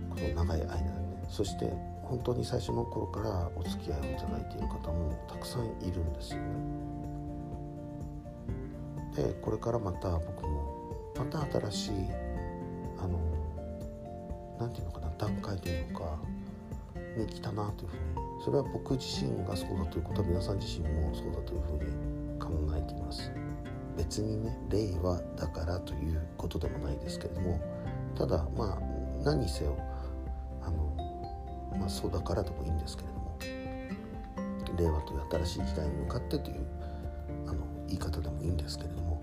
[0.10, 6.46] この長い間でねそして本当に最初の頃からお付き合いをいただいている方もたくさんいるんですよね。
[9.16, 11.92] でこれからまた僕もまた新しい
[13.00, 13.18] あの
[14.60, 16.20] 何て言うのかな段階というか
[17.18, 23.32] に来たなというふうにそれは僕自身がそうだということは皆さん自身もそうだというふうに考えています
[23.96, 27.62] 別にね令和だからということでもないですけれども
[28.18, 28.80] ただまあ
[29.24, 29.78] 何せよ、
[31.82, 33.40] まあ、そうだからでもいいんですけれども
[34.78, 36.66] 令和という新しい時代に向かってという
[37.48, 39.22] あの言い方でもいいんですけれども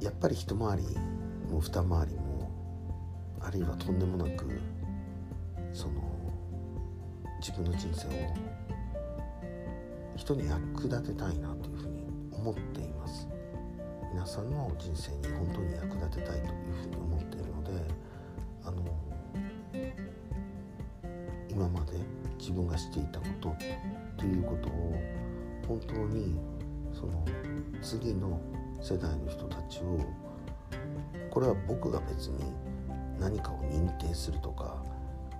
[0.00, 0.82] やっぱり一回り
[1.50, 2.50] も二回りも
[3.40, 4.60] あるいはとんでもなく
[5.74, 5.92] その
[7.40, 8.10] 自分の人生を
[10.16, 13.28] 人に役立てたいなというふうに思っています。
[14.12, 17.72] 皆さんの人生に本当に役立てたいというふうに思っているので
[18.64, 19.03] あの
[21.54, 21.92] 今まで
[22.38, 23.56] 自分がしていたこと
[24.16, 25.00] ということを
[25.68, 26.36] 本当に
[26.92, 27.24] その
[27.80, 28.40] 次の
[28.82, 30.00] 世代の人たちを
[31.30, 32.52] これは僕が別に
[33.20, 34.82] 何かを認定するとか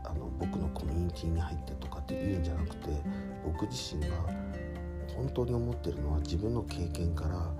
[0.05, 2.89] あの僕のコミュニティに入ってとかっていうんじゃなくて
[3.45, 4.15] 僕自身が
[5.17, 7.51] 本当に思ってるのは自分の経験から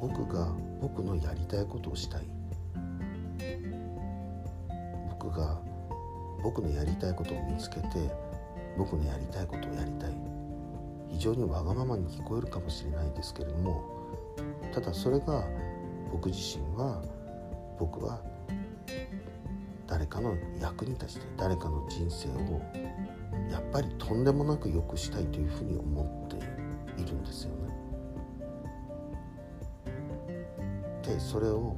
[0.00, 2.39] 僕が僕のやりたいことをしたい。
[6.42, 7.88] 僕のやりたいことを見つけて
[8.76, 10.14] 僕のやりたいことをやりたい
[11.08, 13.82] 非常にわがままに聞こえるかもしれないですけれども
[14.72, 15.44] ただそれが
[16.12, 17.02] 僕自身は
[17.78, 18.20] 僕は
[19.86, 22.62] 誰かの役に立ちて誰かの人生を
[23.50, 26.36] やっぱりとんでもなく良くしたいというふうに思って
[27.02, 27.70] いるんですよね。
[31.02, 31.76] でそれを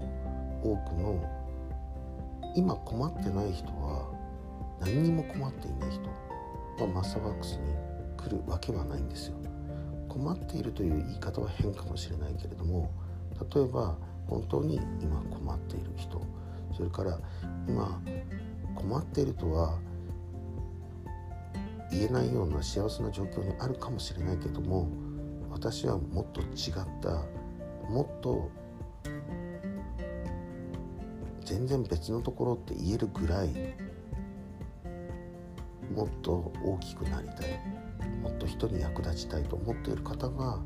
[0.62, 1.42] 多くの
[2.54, 3.81] 今困ってない人は
[4.84, 6.02] 何にも困っていない人
[6.82, 7.74] はマッサワークスに
[8.16, 9.36] 来るわけはないんですよ。
[10.08, 12.90] 困っているという言い方は変かもしれないけれども
[13.54, 16.20] 例えば本当に今困っている人
[16.76, 17.18] それから
[17.66, 17.98] 今
[18.74, 19.78] 困っているとは
[21.90, 24.86] 言えないような幸せな状況にあるかもしれないけども
[25.50, 27.22] 私はもっと違った
[27.90, 28.50] もっと
[31.44, 33.48] 全然別のところって言えるぐらい
[35.94, 37.60] もっと大きくなりたい
[38.22, 40.58] もっと人に役立ちたいと思っている方が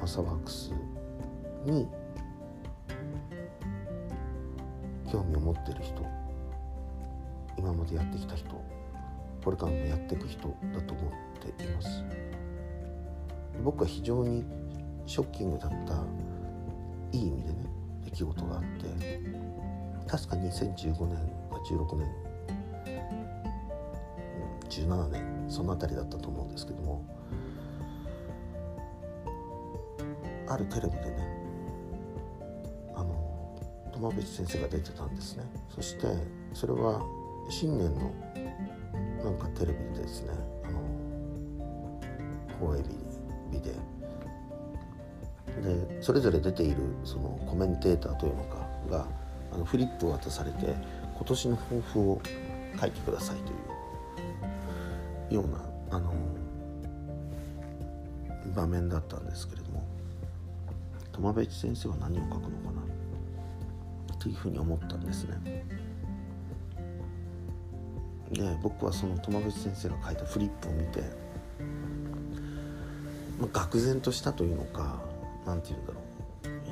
[0.00, 0.72] マサワークス
[1.64, 1.88] に
[5.10, 6.06] 興味を持ってる人
[7.56, 8.50] 今までやってきた人
[9.44, 12.04] これからもやっていく人だと思っています。
[13.64, 14.44] 僕は非常に
[15.06, 16.04] ショッキングだった
[17.12, 17.56] いい意味でね
[18.04, 19.20] 出来事があって
[20.06, 21.16] 確か2015年
[21.50, 22.27] か16年
[24.68, 27.04] 2017年その辺りだったと思うんですけども。
[30.50, 31.16] あるテレビでね
[32.94, 33.60] あの
[33.92, 35.44] 友淵先生が出てたんですね。
[35.74, 36.06] そして
[36.54, 37.02] それは
[37.50, 38.10] 新年の
[39.22, 40.32] なんかテレビでですね。
[40.64, 40.80] あの
[42.58, 42.82] 放映
[43.52, 43.74] 日で。
[45.58, 49.06] でそれぞれ出ているそのコメンテーターというのかが
[49.52, 50.66] あのフリップを渡されて
[51.16, 52.22] 今年の抱負を
[52.80, 53.77] 書いてくださいという
[55.30, 56.12] ようなあの
[58.54, 59.84] 場面だったんですけれども
[61.12, 62.72] 友部先生は何を書くのか
[64.08, 65.64] なというふうに思ったんですね。
[68.32, 71.00] で僕はその友部先生が書いたフリップを見て、
[73.40, 75.00] まあ、愕然としたというのか
[75.46, 76.00] 何て言うんだろ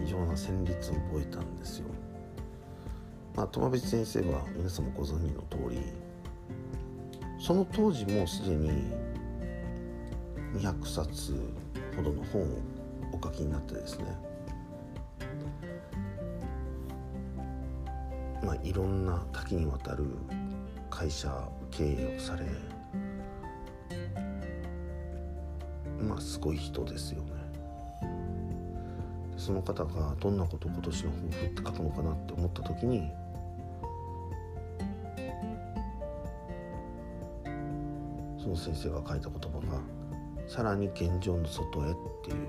[0.00, 1.86] う異常な旋律を覚えたんですよ。
[3.34, 5.78] まあ、友部先生は皆さんもご存知の通り
[7.46, 8.92] その当時もうすでに
[10.54, 11.32] 200冊
[11.94, 12.46] ほどの本を
[13.12, 14.06] お書きになってですね。
[18.42, 20.06] まあいろんな多岐にわたる
[20.90, 22.46] 会社経営をされ
[26.02, 27.30] まあすごい人ですよね。
[29.36, 33.12] その方がどんなことを今年の抱負って書くのかなって思った時に
[38.56, 39.80] 先生が書いた言葉が
[40.48, 41.94] 「さらに現状の外へ」っ
[42.24, 42.48] ていう。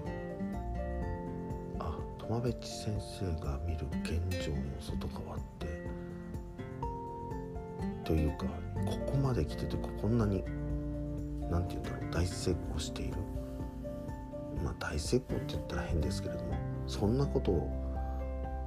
[1.79, 5.67] あ友部先生が見る現状の外側って
[8.03, 8.45] というか
[8.85, 10.43] ここまで来ててこんなに
[11.49, 13.17] 何て言うんだろう大成功している。
[14.63, 16.53] まあ大成功って言ったら変ですけれども
[16.87, 17.69] そんなことを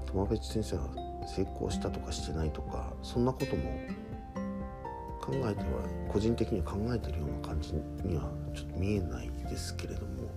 [0.06, 0.82] 友部先生が
[1.26, 3.62] 成功したとかしてないとかそんなことも
[5.20, 5.66] 考えては
[6.08, 7.72] 個人的には考えてるような感じ
[8.04, 10.30] にはちょっと見えないですけれども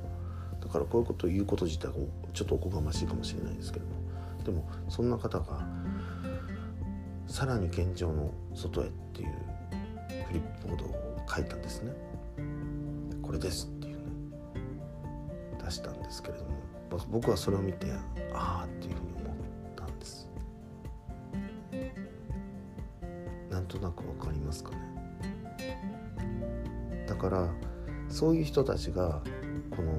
[0.61, 1.93] だからこういうことを言うこと自体が
[2.33, 4.03] ちょっとおこがましいかもしれないですけれども
[4.43, 5.67] でもそんな方が
[7.27, 9.29] さらに現状の外へっていう
[10.27, 11.91] フリップボードを書いたんですね。
[13.21, 14.03] これですっていうね
[15.63, 16.51] 出したんですけれども
[17.09, 17.87] 僕はそれを見て
[18.33, 18.95] ああっていう
[23.73, 24.77] となくわかりますかね
[27.07, 27.49] だから
[28.07, 29.21] そういう人たちが
[29.71, 29.93] この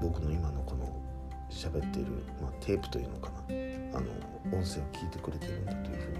[0.00, 1.02] 僕の今のこの
[1.50, 3.38] 喋っている、まあ、テープというのかな
[3.98, 4.06] あの
[4.56, 6.18] 音声を聞いてくれてるんだというふうに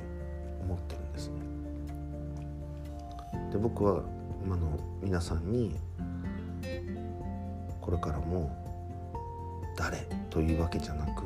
[0.62, 1.34] 思ってるんですね。
[3.52, 4.02] で僕は
[4.44, 5.76] 今の皆さんに
[7.80, 8.63] これからも
[9.76, 10.06] 誰？
[10.30, 11.22] というわけじゃなく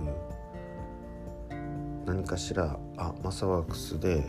[2.07, 4.25] 何かしらあマサワークスで、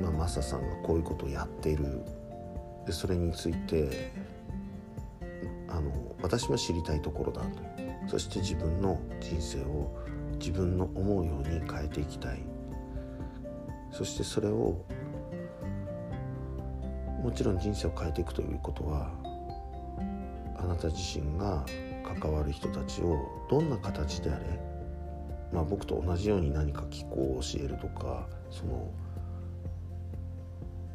[0.00, 2.02] まあ、マサさんがこういうことをやっている。
[2.86, 4.12] でそれについて
[5.68, 5.90] あの
[6.20, 7.48] 私も知りたいところだと。
[8.06, 9.96] そして自分の人生を
[10.38, 12.42] 自分の思うように変えていきたい。
[13.90, 14.84] そしてそれを
[17.22, 19.10] もちろん人生を変えていくということは
[20.64, 21.64] あなた自身が
[22.20, 24.44] 関わる人たちをどんな形であれ、
[25.52, 28.90] まあ、僕と同じように何か気候を教えるとかその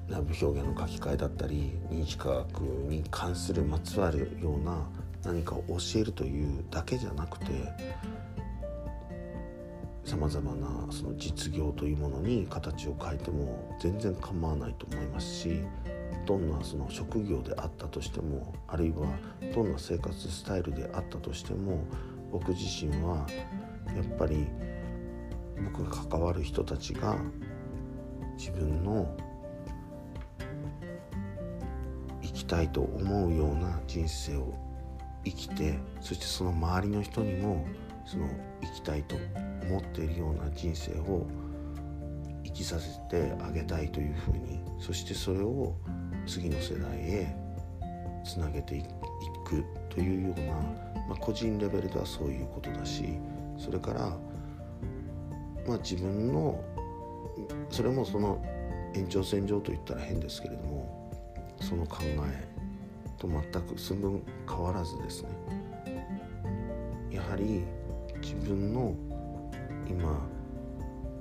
[0.07, 4.87] 内部表現の書き換えだったり認知科学に関するまつわるような
[5.23, 7.45] 何かを教えるというだけじゃなくて
[10.03, 15.61] さまざまなその実業というものに形を変えても全然構わないと思いますし
[16.29, 19.07] どんなその職業であったとしてもあるいは
[19.55, 21.83] どんな生活スタイルであったとしても
[22.31, 23.25] 僕自身は
[23.95, 24.45] やっぱり
[25.73, 27.17] 僕が関わる人たちが
[28.37, 29.17] 自分の
[32.21, 34.53] 生きたいと思うような人生を
[35.25, 37.65] 生きてそしてその周りの人にも
[38.05, 38.29] その
[38.61, 39.15] 生きたいと
[39.67, 41.25] 思っているような人生を
[42.43, 45.73] 生きさせてあげたいというふうにそしてそれを
[46.29, 47.35] 次の世代へ
[48.23, 48.83] つなげてい
[49.43, 50.53] くというような、
[51.07, 53.17] まあ、個人レベルではそういうことだし
[53.57, 54.01] それから、
[55.67, 56.63] まあ、自分の
[57.71, 58.45] それもその
[58.93, 61.11] 延長線上といったら変ですけれども
[61.61, 62.47] その考え
[63.17, 65.29] と全く寸分変わらずですね
[67.11, 67.63] やはり
[68.21, 68.93] 自分の
[69.89, 70.27] 今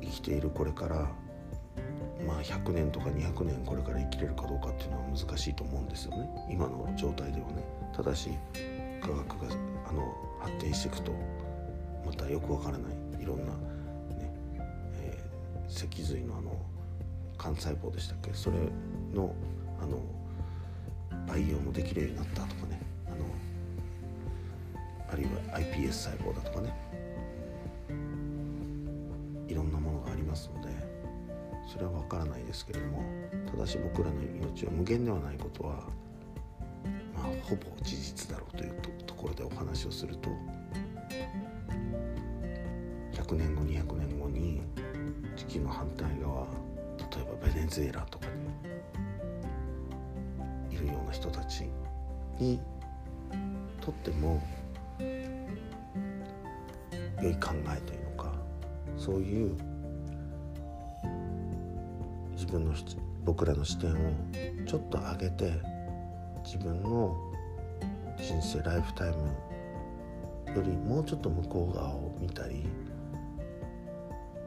[0.03, 1.11] 生きているこれから
[2.27, 6.29] まあ100年とか200年これから生きれるかどうかっていうのは難しいと思うんですよね。
[6.51, 7.65] 今の状態ではね。
[7.97, 8.31] ただし
[9.01, 9.55] 科学が
[9.89, 11.13] あの発展していくと
[12.05, 13.23] またよくわからない。
[13.23, 13.53] いろんな、ね
[15.01, 16.57] えー、脊髄のあの
[17.39, 18.33] 幹細胞でしたっけ？
[18.35, 18.57] それ
[19.15, 19.35] の
[19.81, 20.01] あの
[21.27, 22.81] 培養もできるようになったとかね。
[23.07, 23.17] あの
[25.11, 26.75] あるいは iPS 細胞だとかね。
[31.69, 33.03] それは分からないですけれども
[33.51, 35.75] ただし僕らの命は無限ではないことは
[37.15, 38.75] まあほぼ事実だろうという
[39.07, 40.31] ところでお話をすると
[43.13, 44.63] 100年後200年後に
[45.37, 48.27] 地球の反対側例えばベネズエラとか
[50.71, 51.65] にいるような人たち
[52.39, 52.59] に
[53.83, 54.43] とっても
[57.23, 58.33] 良い考えというのか
[58.97, 59.68] そういう
[62.49, 62.75] 分の
[63.25, 63.95] 僕らの視点を
[64.67, 65.53] ちょっと上げて
[66.45, 67.17] 自分の
[68.17, 72.67] 人生ライフタイムよりもうちょっと向こう側を見たり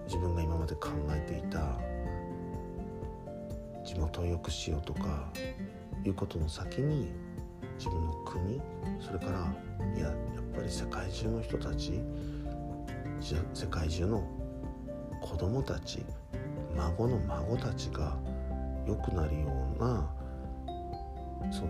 [0.05, 1.79] 自分が今まで考えていた
[3.85, 5.31] 地元を良くしようとか
[6.03, 7.11] いうことの先に
[7.77, 8.61] 自分の国
[8.99, 9.53] それから
[9.95, 10.15] いややっ
[10.55, 12.01] ぱり世界中の人たち
[13.53, 14.23] 世界中の
[15.21, 16.03] 子供たち
[16.75, 18.17] 孫の孫たちが
[18.87, 19.47] 良くなるよ
[19.77, 20.09] うな
[21.51, 21.67] その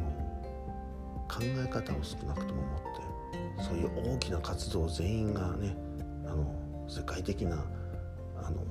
[1.28, 5.76] 考え方を少なくとも持ってそういう大きな活動全員がね
[6.26, 7.64] あの世界的な
[8.38, 8.64] あの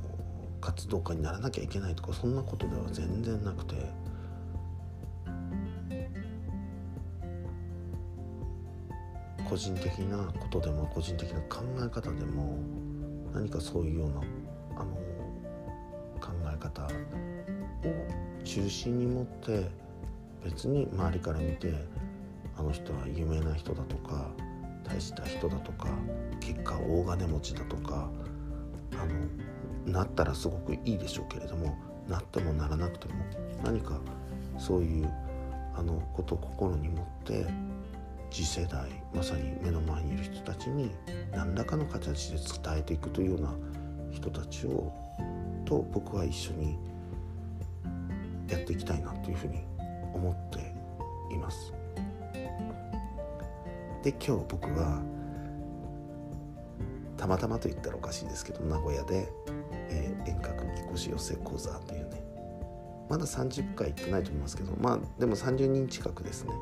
[0.61, 3.77] 活動家にならなきゃいけないとかそんなことでは全然なくて
[9.49, 12.59] 個人的なことでも個人的な考え方でも
[13.35, 14.21] 何かそういうような
[18.51, 19.71] 中心に持って
[20.45, 21.73] 別に周りから見て
[22.59, 24.27] あの人は有名な人だとか
[24.83, 25.87] 大した人だとか
[26.41, 28.11] 結果大金持ちだとか
[28.95, 29.07] あ
[29.87, 31.79] のなったらすごくいいでしょうけれども
[32.09, 33.15] なってもならなくても
[33.63, 34.01] 何か
[34.59, 35.09] そういう
[35.77, 37.47] あのことを心に持って
[38.33, 40.91] 次世代まさに目の前にいる人たちに
[41.31, 43.55] 何らかの形で伝えていくというような
[44.11, 44.93] 人たちを
[45.65, 46.77] と僕は一緒に
[48.51, 49.65] やっていきたいなというふうに
[50.13, 50.75] 思って
[51.33, 51.73] います。
[54.03, 55.03] で今日僕は
[57.17, 59.31] たまたまと言ったらおかしいですけど名古屋で、
[59.91, 62.23] えー、遠隔みこし寄せ講座というね
[63.11, 66.53] まだ30回行ってないと思いますけどまあでも30人近くですね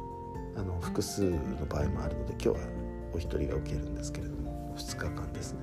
[0.56, 2.56] あの複数の場合もあるので今日は
[3.14, 5.60] お一人が受けるんですけれども2日間ですね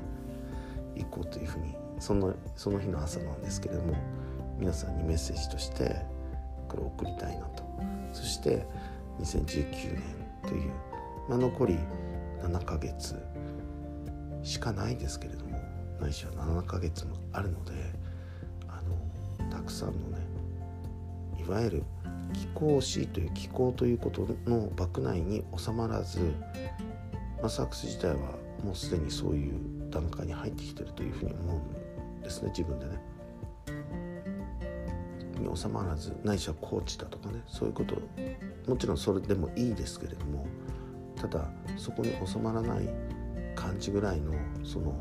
[0.95, 3.95] 行こうというふうにそのその日の朝なんですけれども
[4.57, 6.05] 皆さんにメッセージとして
[6.75, 7.63] これを送りたいなと
[8.13, 8.65] そして
[9.21, 10.01] 2019年
[10.45, 10.71] という、
[11.29, 11.79] まあ、残り
[12.41, 13.15] 7ヶ月
[14.43, 15.59] しかないですけれども
[15.99, 17.71] ないしは7ヶ月もあるので
[18.67, 18.81] あ
[19.43, 20.17] のたくさんのね
[21.39, 21.83] いわゆる
[22.33, 26.19] 気候史という気候ということの枠内に収まらず、
[27.39, 28.15] まあ、サックス自体は
[28.63, 29.53] もうすでにそういう
[29.89, 31.61] 段階に入ってきてるというふうに思
[32.17, 33.14] うんですね自分でね。
[35.39, 37.95] に収まらずないしはコーチだとかねそういうこと
[38.67, 40.45] もちろんそれでもいいですけれども
[41.15, 42.89] ただそこに収まらない
[43.55, 44.33] 感じぐらいの
[44.63, 44.95] その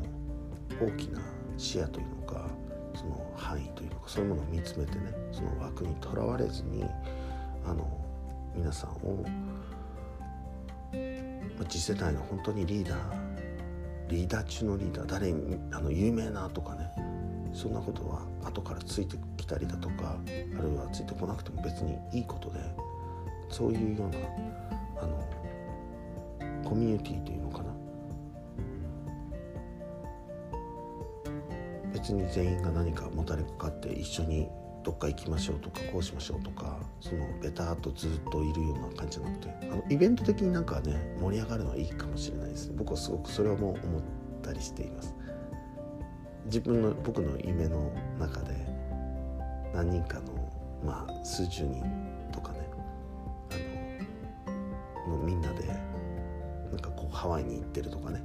[0.81, 1.19] 大きな
[1.57, 2.47] 視野というのか
[2.95, 6.83] その範囲というのかそういうものを見つめてねその枠にとらわれずに
[7.65, 8.05] あの
[8.55, 9.25] 皆さんを
[11.67, 13.35] 次世代の本当にリーダー
[14.09, 15.31] リーダー中のリーダー誰
[15.75, 16.89] あの有名なとかね
[17.55, 22.59] そんなことは後からついてきたりだとかあるいはついてこなくても別にいいことで
[23.49, 24.17] そういうような
[25.01, 25.17] あの
[26.65, 27.65] コミュニティというのかな。
[31.93, 34.49] 別に全員が何かもたれかかって一緒に
[34.83, 42.71] どっか行きましょうとかこうしましょうとかそのベターとずっといるような感じじゃなくてあのイベント的になんかね盛り上がるのはいいかもしれないです。
[42.75, 44.01] 僕はすごくそれはもう思っ
[44.43, 45.15] たりしています。
[46.45, 48.53] 自分の僕の夢の中で
[49.73, 50.51] 何人かの
[50.85, 51.83] まあ数十人
[52.31, 52.69] とかね
[54.47, 55.67] あのもうみんなで
[56.71, 58.21] なんかこうハワイに行ってるとかね、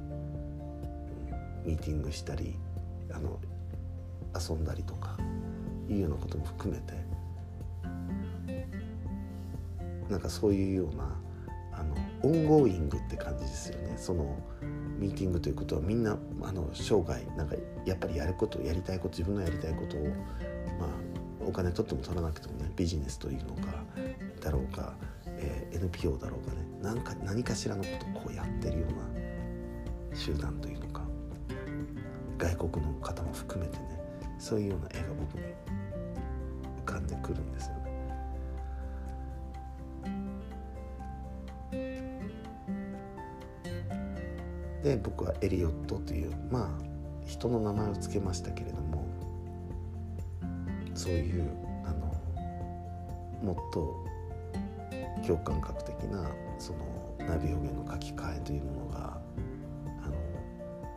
[1.63, 2.55] うん、ミーティングしたり
[3.11, 3.39] あの
[4.39, 5.17] 遊んだりとか
[5.89, 6.93] いうようなことも含めて
[10.09, 11.15] なんかそういうような
[11.73, 13.93] あの ongoing って感じですよね。
[13.97, 14.37] その
[15.01, 20.01] ミーティングということはみんなあの生涯なんかやっぱりやることやりたいこと自分のやりたいことを
[20.79, 20.89] まあ
[21.43, 23.83] お金取っても取らなくてもねビジネスというのか
[24.39, 24.93] だろうか、
[25.25, 31.01] えー、NPO だろうかね何か何かしらのことをこうやってるような集団というのか
[32.37, 33.99] 外国の方も含めてね
[34.37, 35.43] そういうような絵が僕に
[36.81, 37.80] 浮かんでくるんですよね。
[44.83, 46.91] で僕はエリオットというまあ
[47.25, 49.05] 人の名前を付けましたけれども
[50.95, 51.49] そういう
[51.85, 52.15] あの
[53.43, 54.05] もっと
[55.25, 56.79] 共感覚的なその
[57.19, 59.21] ナビ表現の書き換えというものが
[60.03, 60.15] あの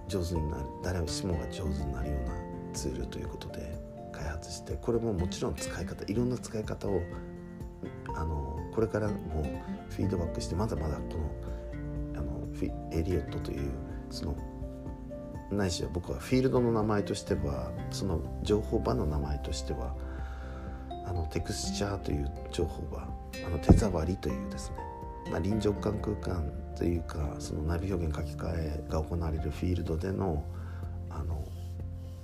[0.09, 2.35] 上手になる誰しもが上手になるような
[2.72, 3.78] ツールということで
[4.12, 7.01] 開発してこれももちろん使い方いろんな使い方を
[8.16, 9.14] あのこれからも
[9.91, 11.53] フィードバックしてまだまだこのあの
[12.92, 13.70] エリオットという
[14.11, 14.36] その
[15.50, 19.94] ないしは僕はフィールドの名前としてはその情報場の名前としては
[21.07, 23.02] あのテクスチャーという情報場
[23.46, 24.76] あの手触りというですね、
[25.30, 30.44] まあ、臨場感空間というかそのナビ表現書き換えが行われるフィールドでの
[31.11, 31.44] あの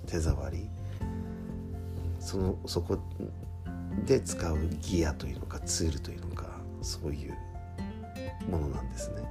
[0.06, 0.68] 手触り
[2.18, 2.98] そのそこ
[4.06, 6.46] で使うギアというのかツールというのか
[6.82, 7.36] そういう
[8.50, 9.22] ものなんですね。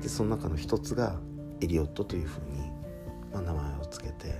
[0.00, 1.18] でその中の一つが
[1.60, 2.70] エリオットというふうに、
[3.32, 4.34] まあ、名前を付けて、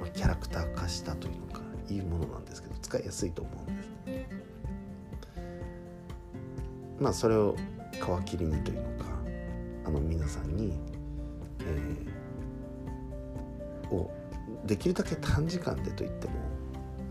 [0.00, 1.60] まあ、キャラクター化したというのか
[1.90, 3.88] いうものなんですけど使いやすいと思うんです。
[7.00, 7.56] まあそれを
[7.92, 9.04] 皮切りにというのか
[9.86, 10.78] あの皆さんに、
[11.60, 14.10] えー、を
[14.66, 16.34] できるだけ短時間でと言っても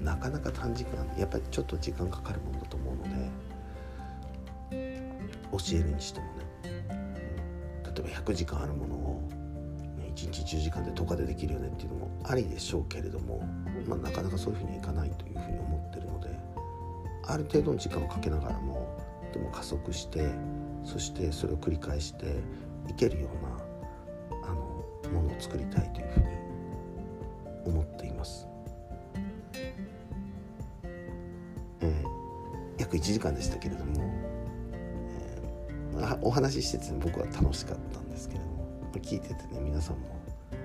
[0.02, 3.32] なかなか短時間やっぱりちょっと時間かかるものだと思うので
[5.52, 6.32] 教えるにしてもね
[7.98, 9.30] 例えば100時間あるものを
[10.16, 13.44] 1日10時間で10日でできるよねっていうのもありでしょうけれども、
[13.88, 16.30] まあ、なかなかそういうふうにはいかないというふうに思ってるので
[17.26, 18.88] ある程度の時間をかけながらも
[19.34, 20.30] でも加速して
[20.84, 22.26] そしてそれを繰り返して
[22.90, 26.26] いけるようなあのものを作りたいというふうに
[27.66, 28.48] 思っています。
[31.82, 34.10] えー、約1時間でしたけれども、
[36.22, 40.08] お話ししてて、ね僕は楽しかったんですけれども聞いててね皆さんも
[40.52, 40.56] あ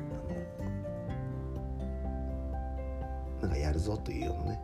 [3.42, 4.61] のなんかやるぞというようなね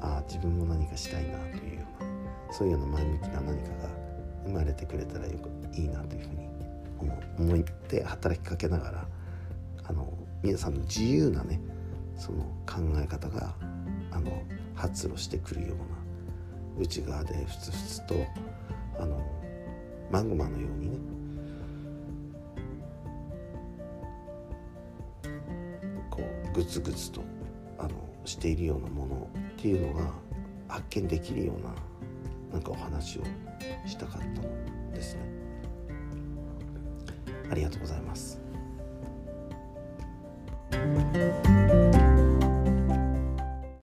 [0.00, 2.10] ああ自分も何かしたいなというような
[2.52, 3.88] そういうような前向きな何かが
[4.44, 6.48] 生まれてくれたらよくいいなというふうに
[7.38, 9.06] 思って働きかけながら
[9.84, 10.12] あの
[10.42, 11.60] 皆さんの自由なね
[12.16, 13.54] その考え方が
[14.10, 14.42] あの
[14.74, 15.84] 発露してくるような
[16.80, 18.14] 内側でふつふつと
[20.12, 20.98] マグマのようにね。
[26.10, 27.22] こうグツグツと
[27.78, 27.90] あの
[28.26, 30.12] しているようなものっていうのが
[30.68, 31.74] 発見できるような
[32.52, 33.22] なんかお話を
[33.86, 35.22] したかったのですね。
[37.50, 38.41] ありがとうございます。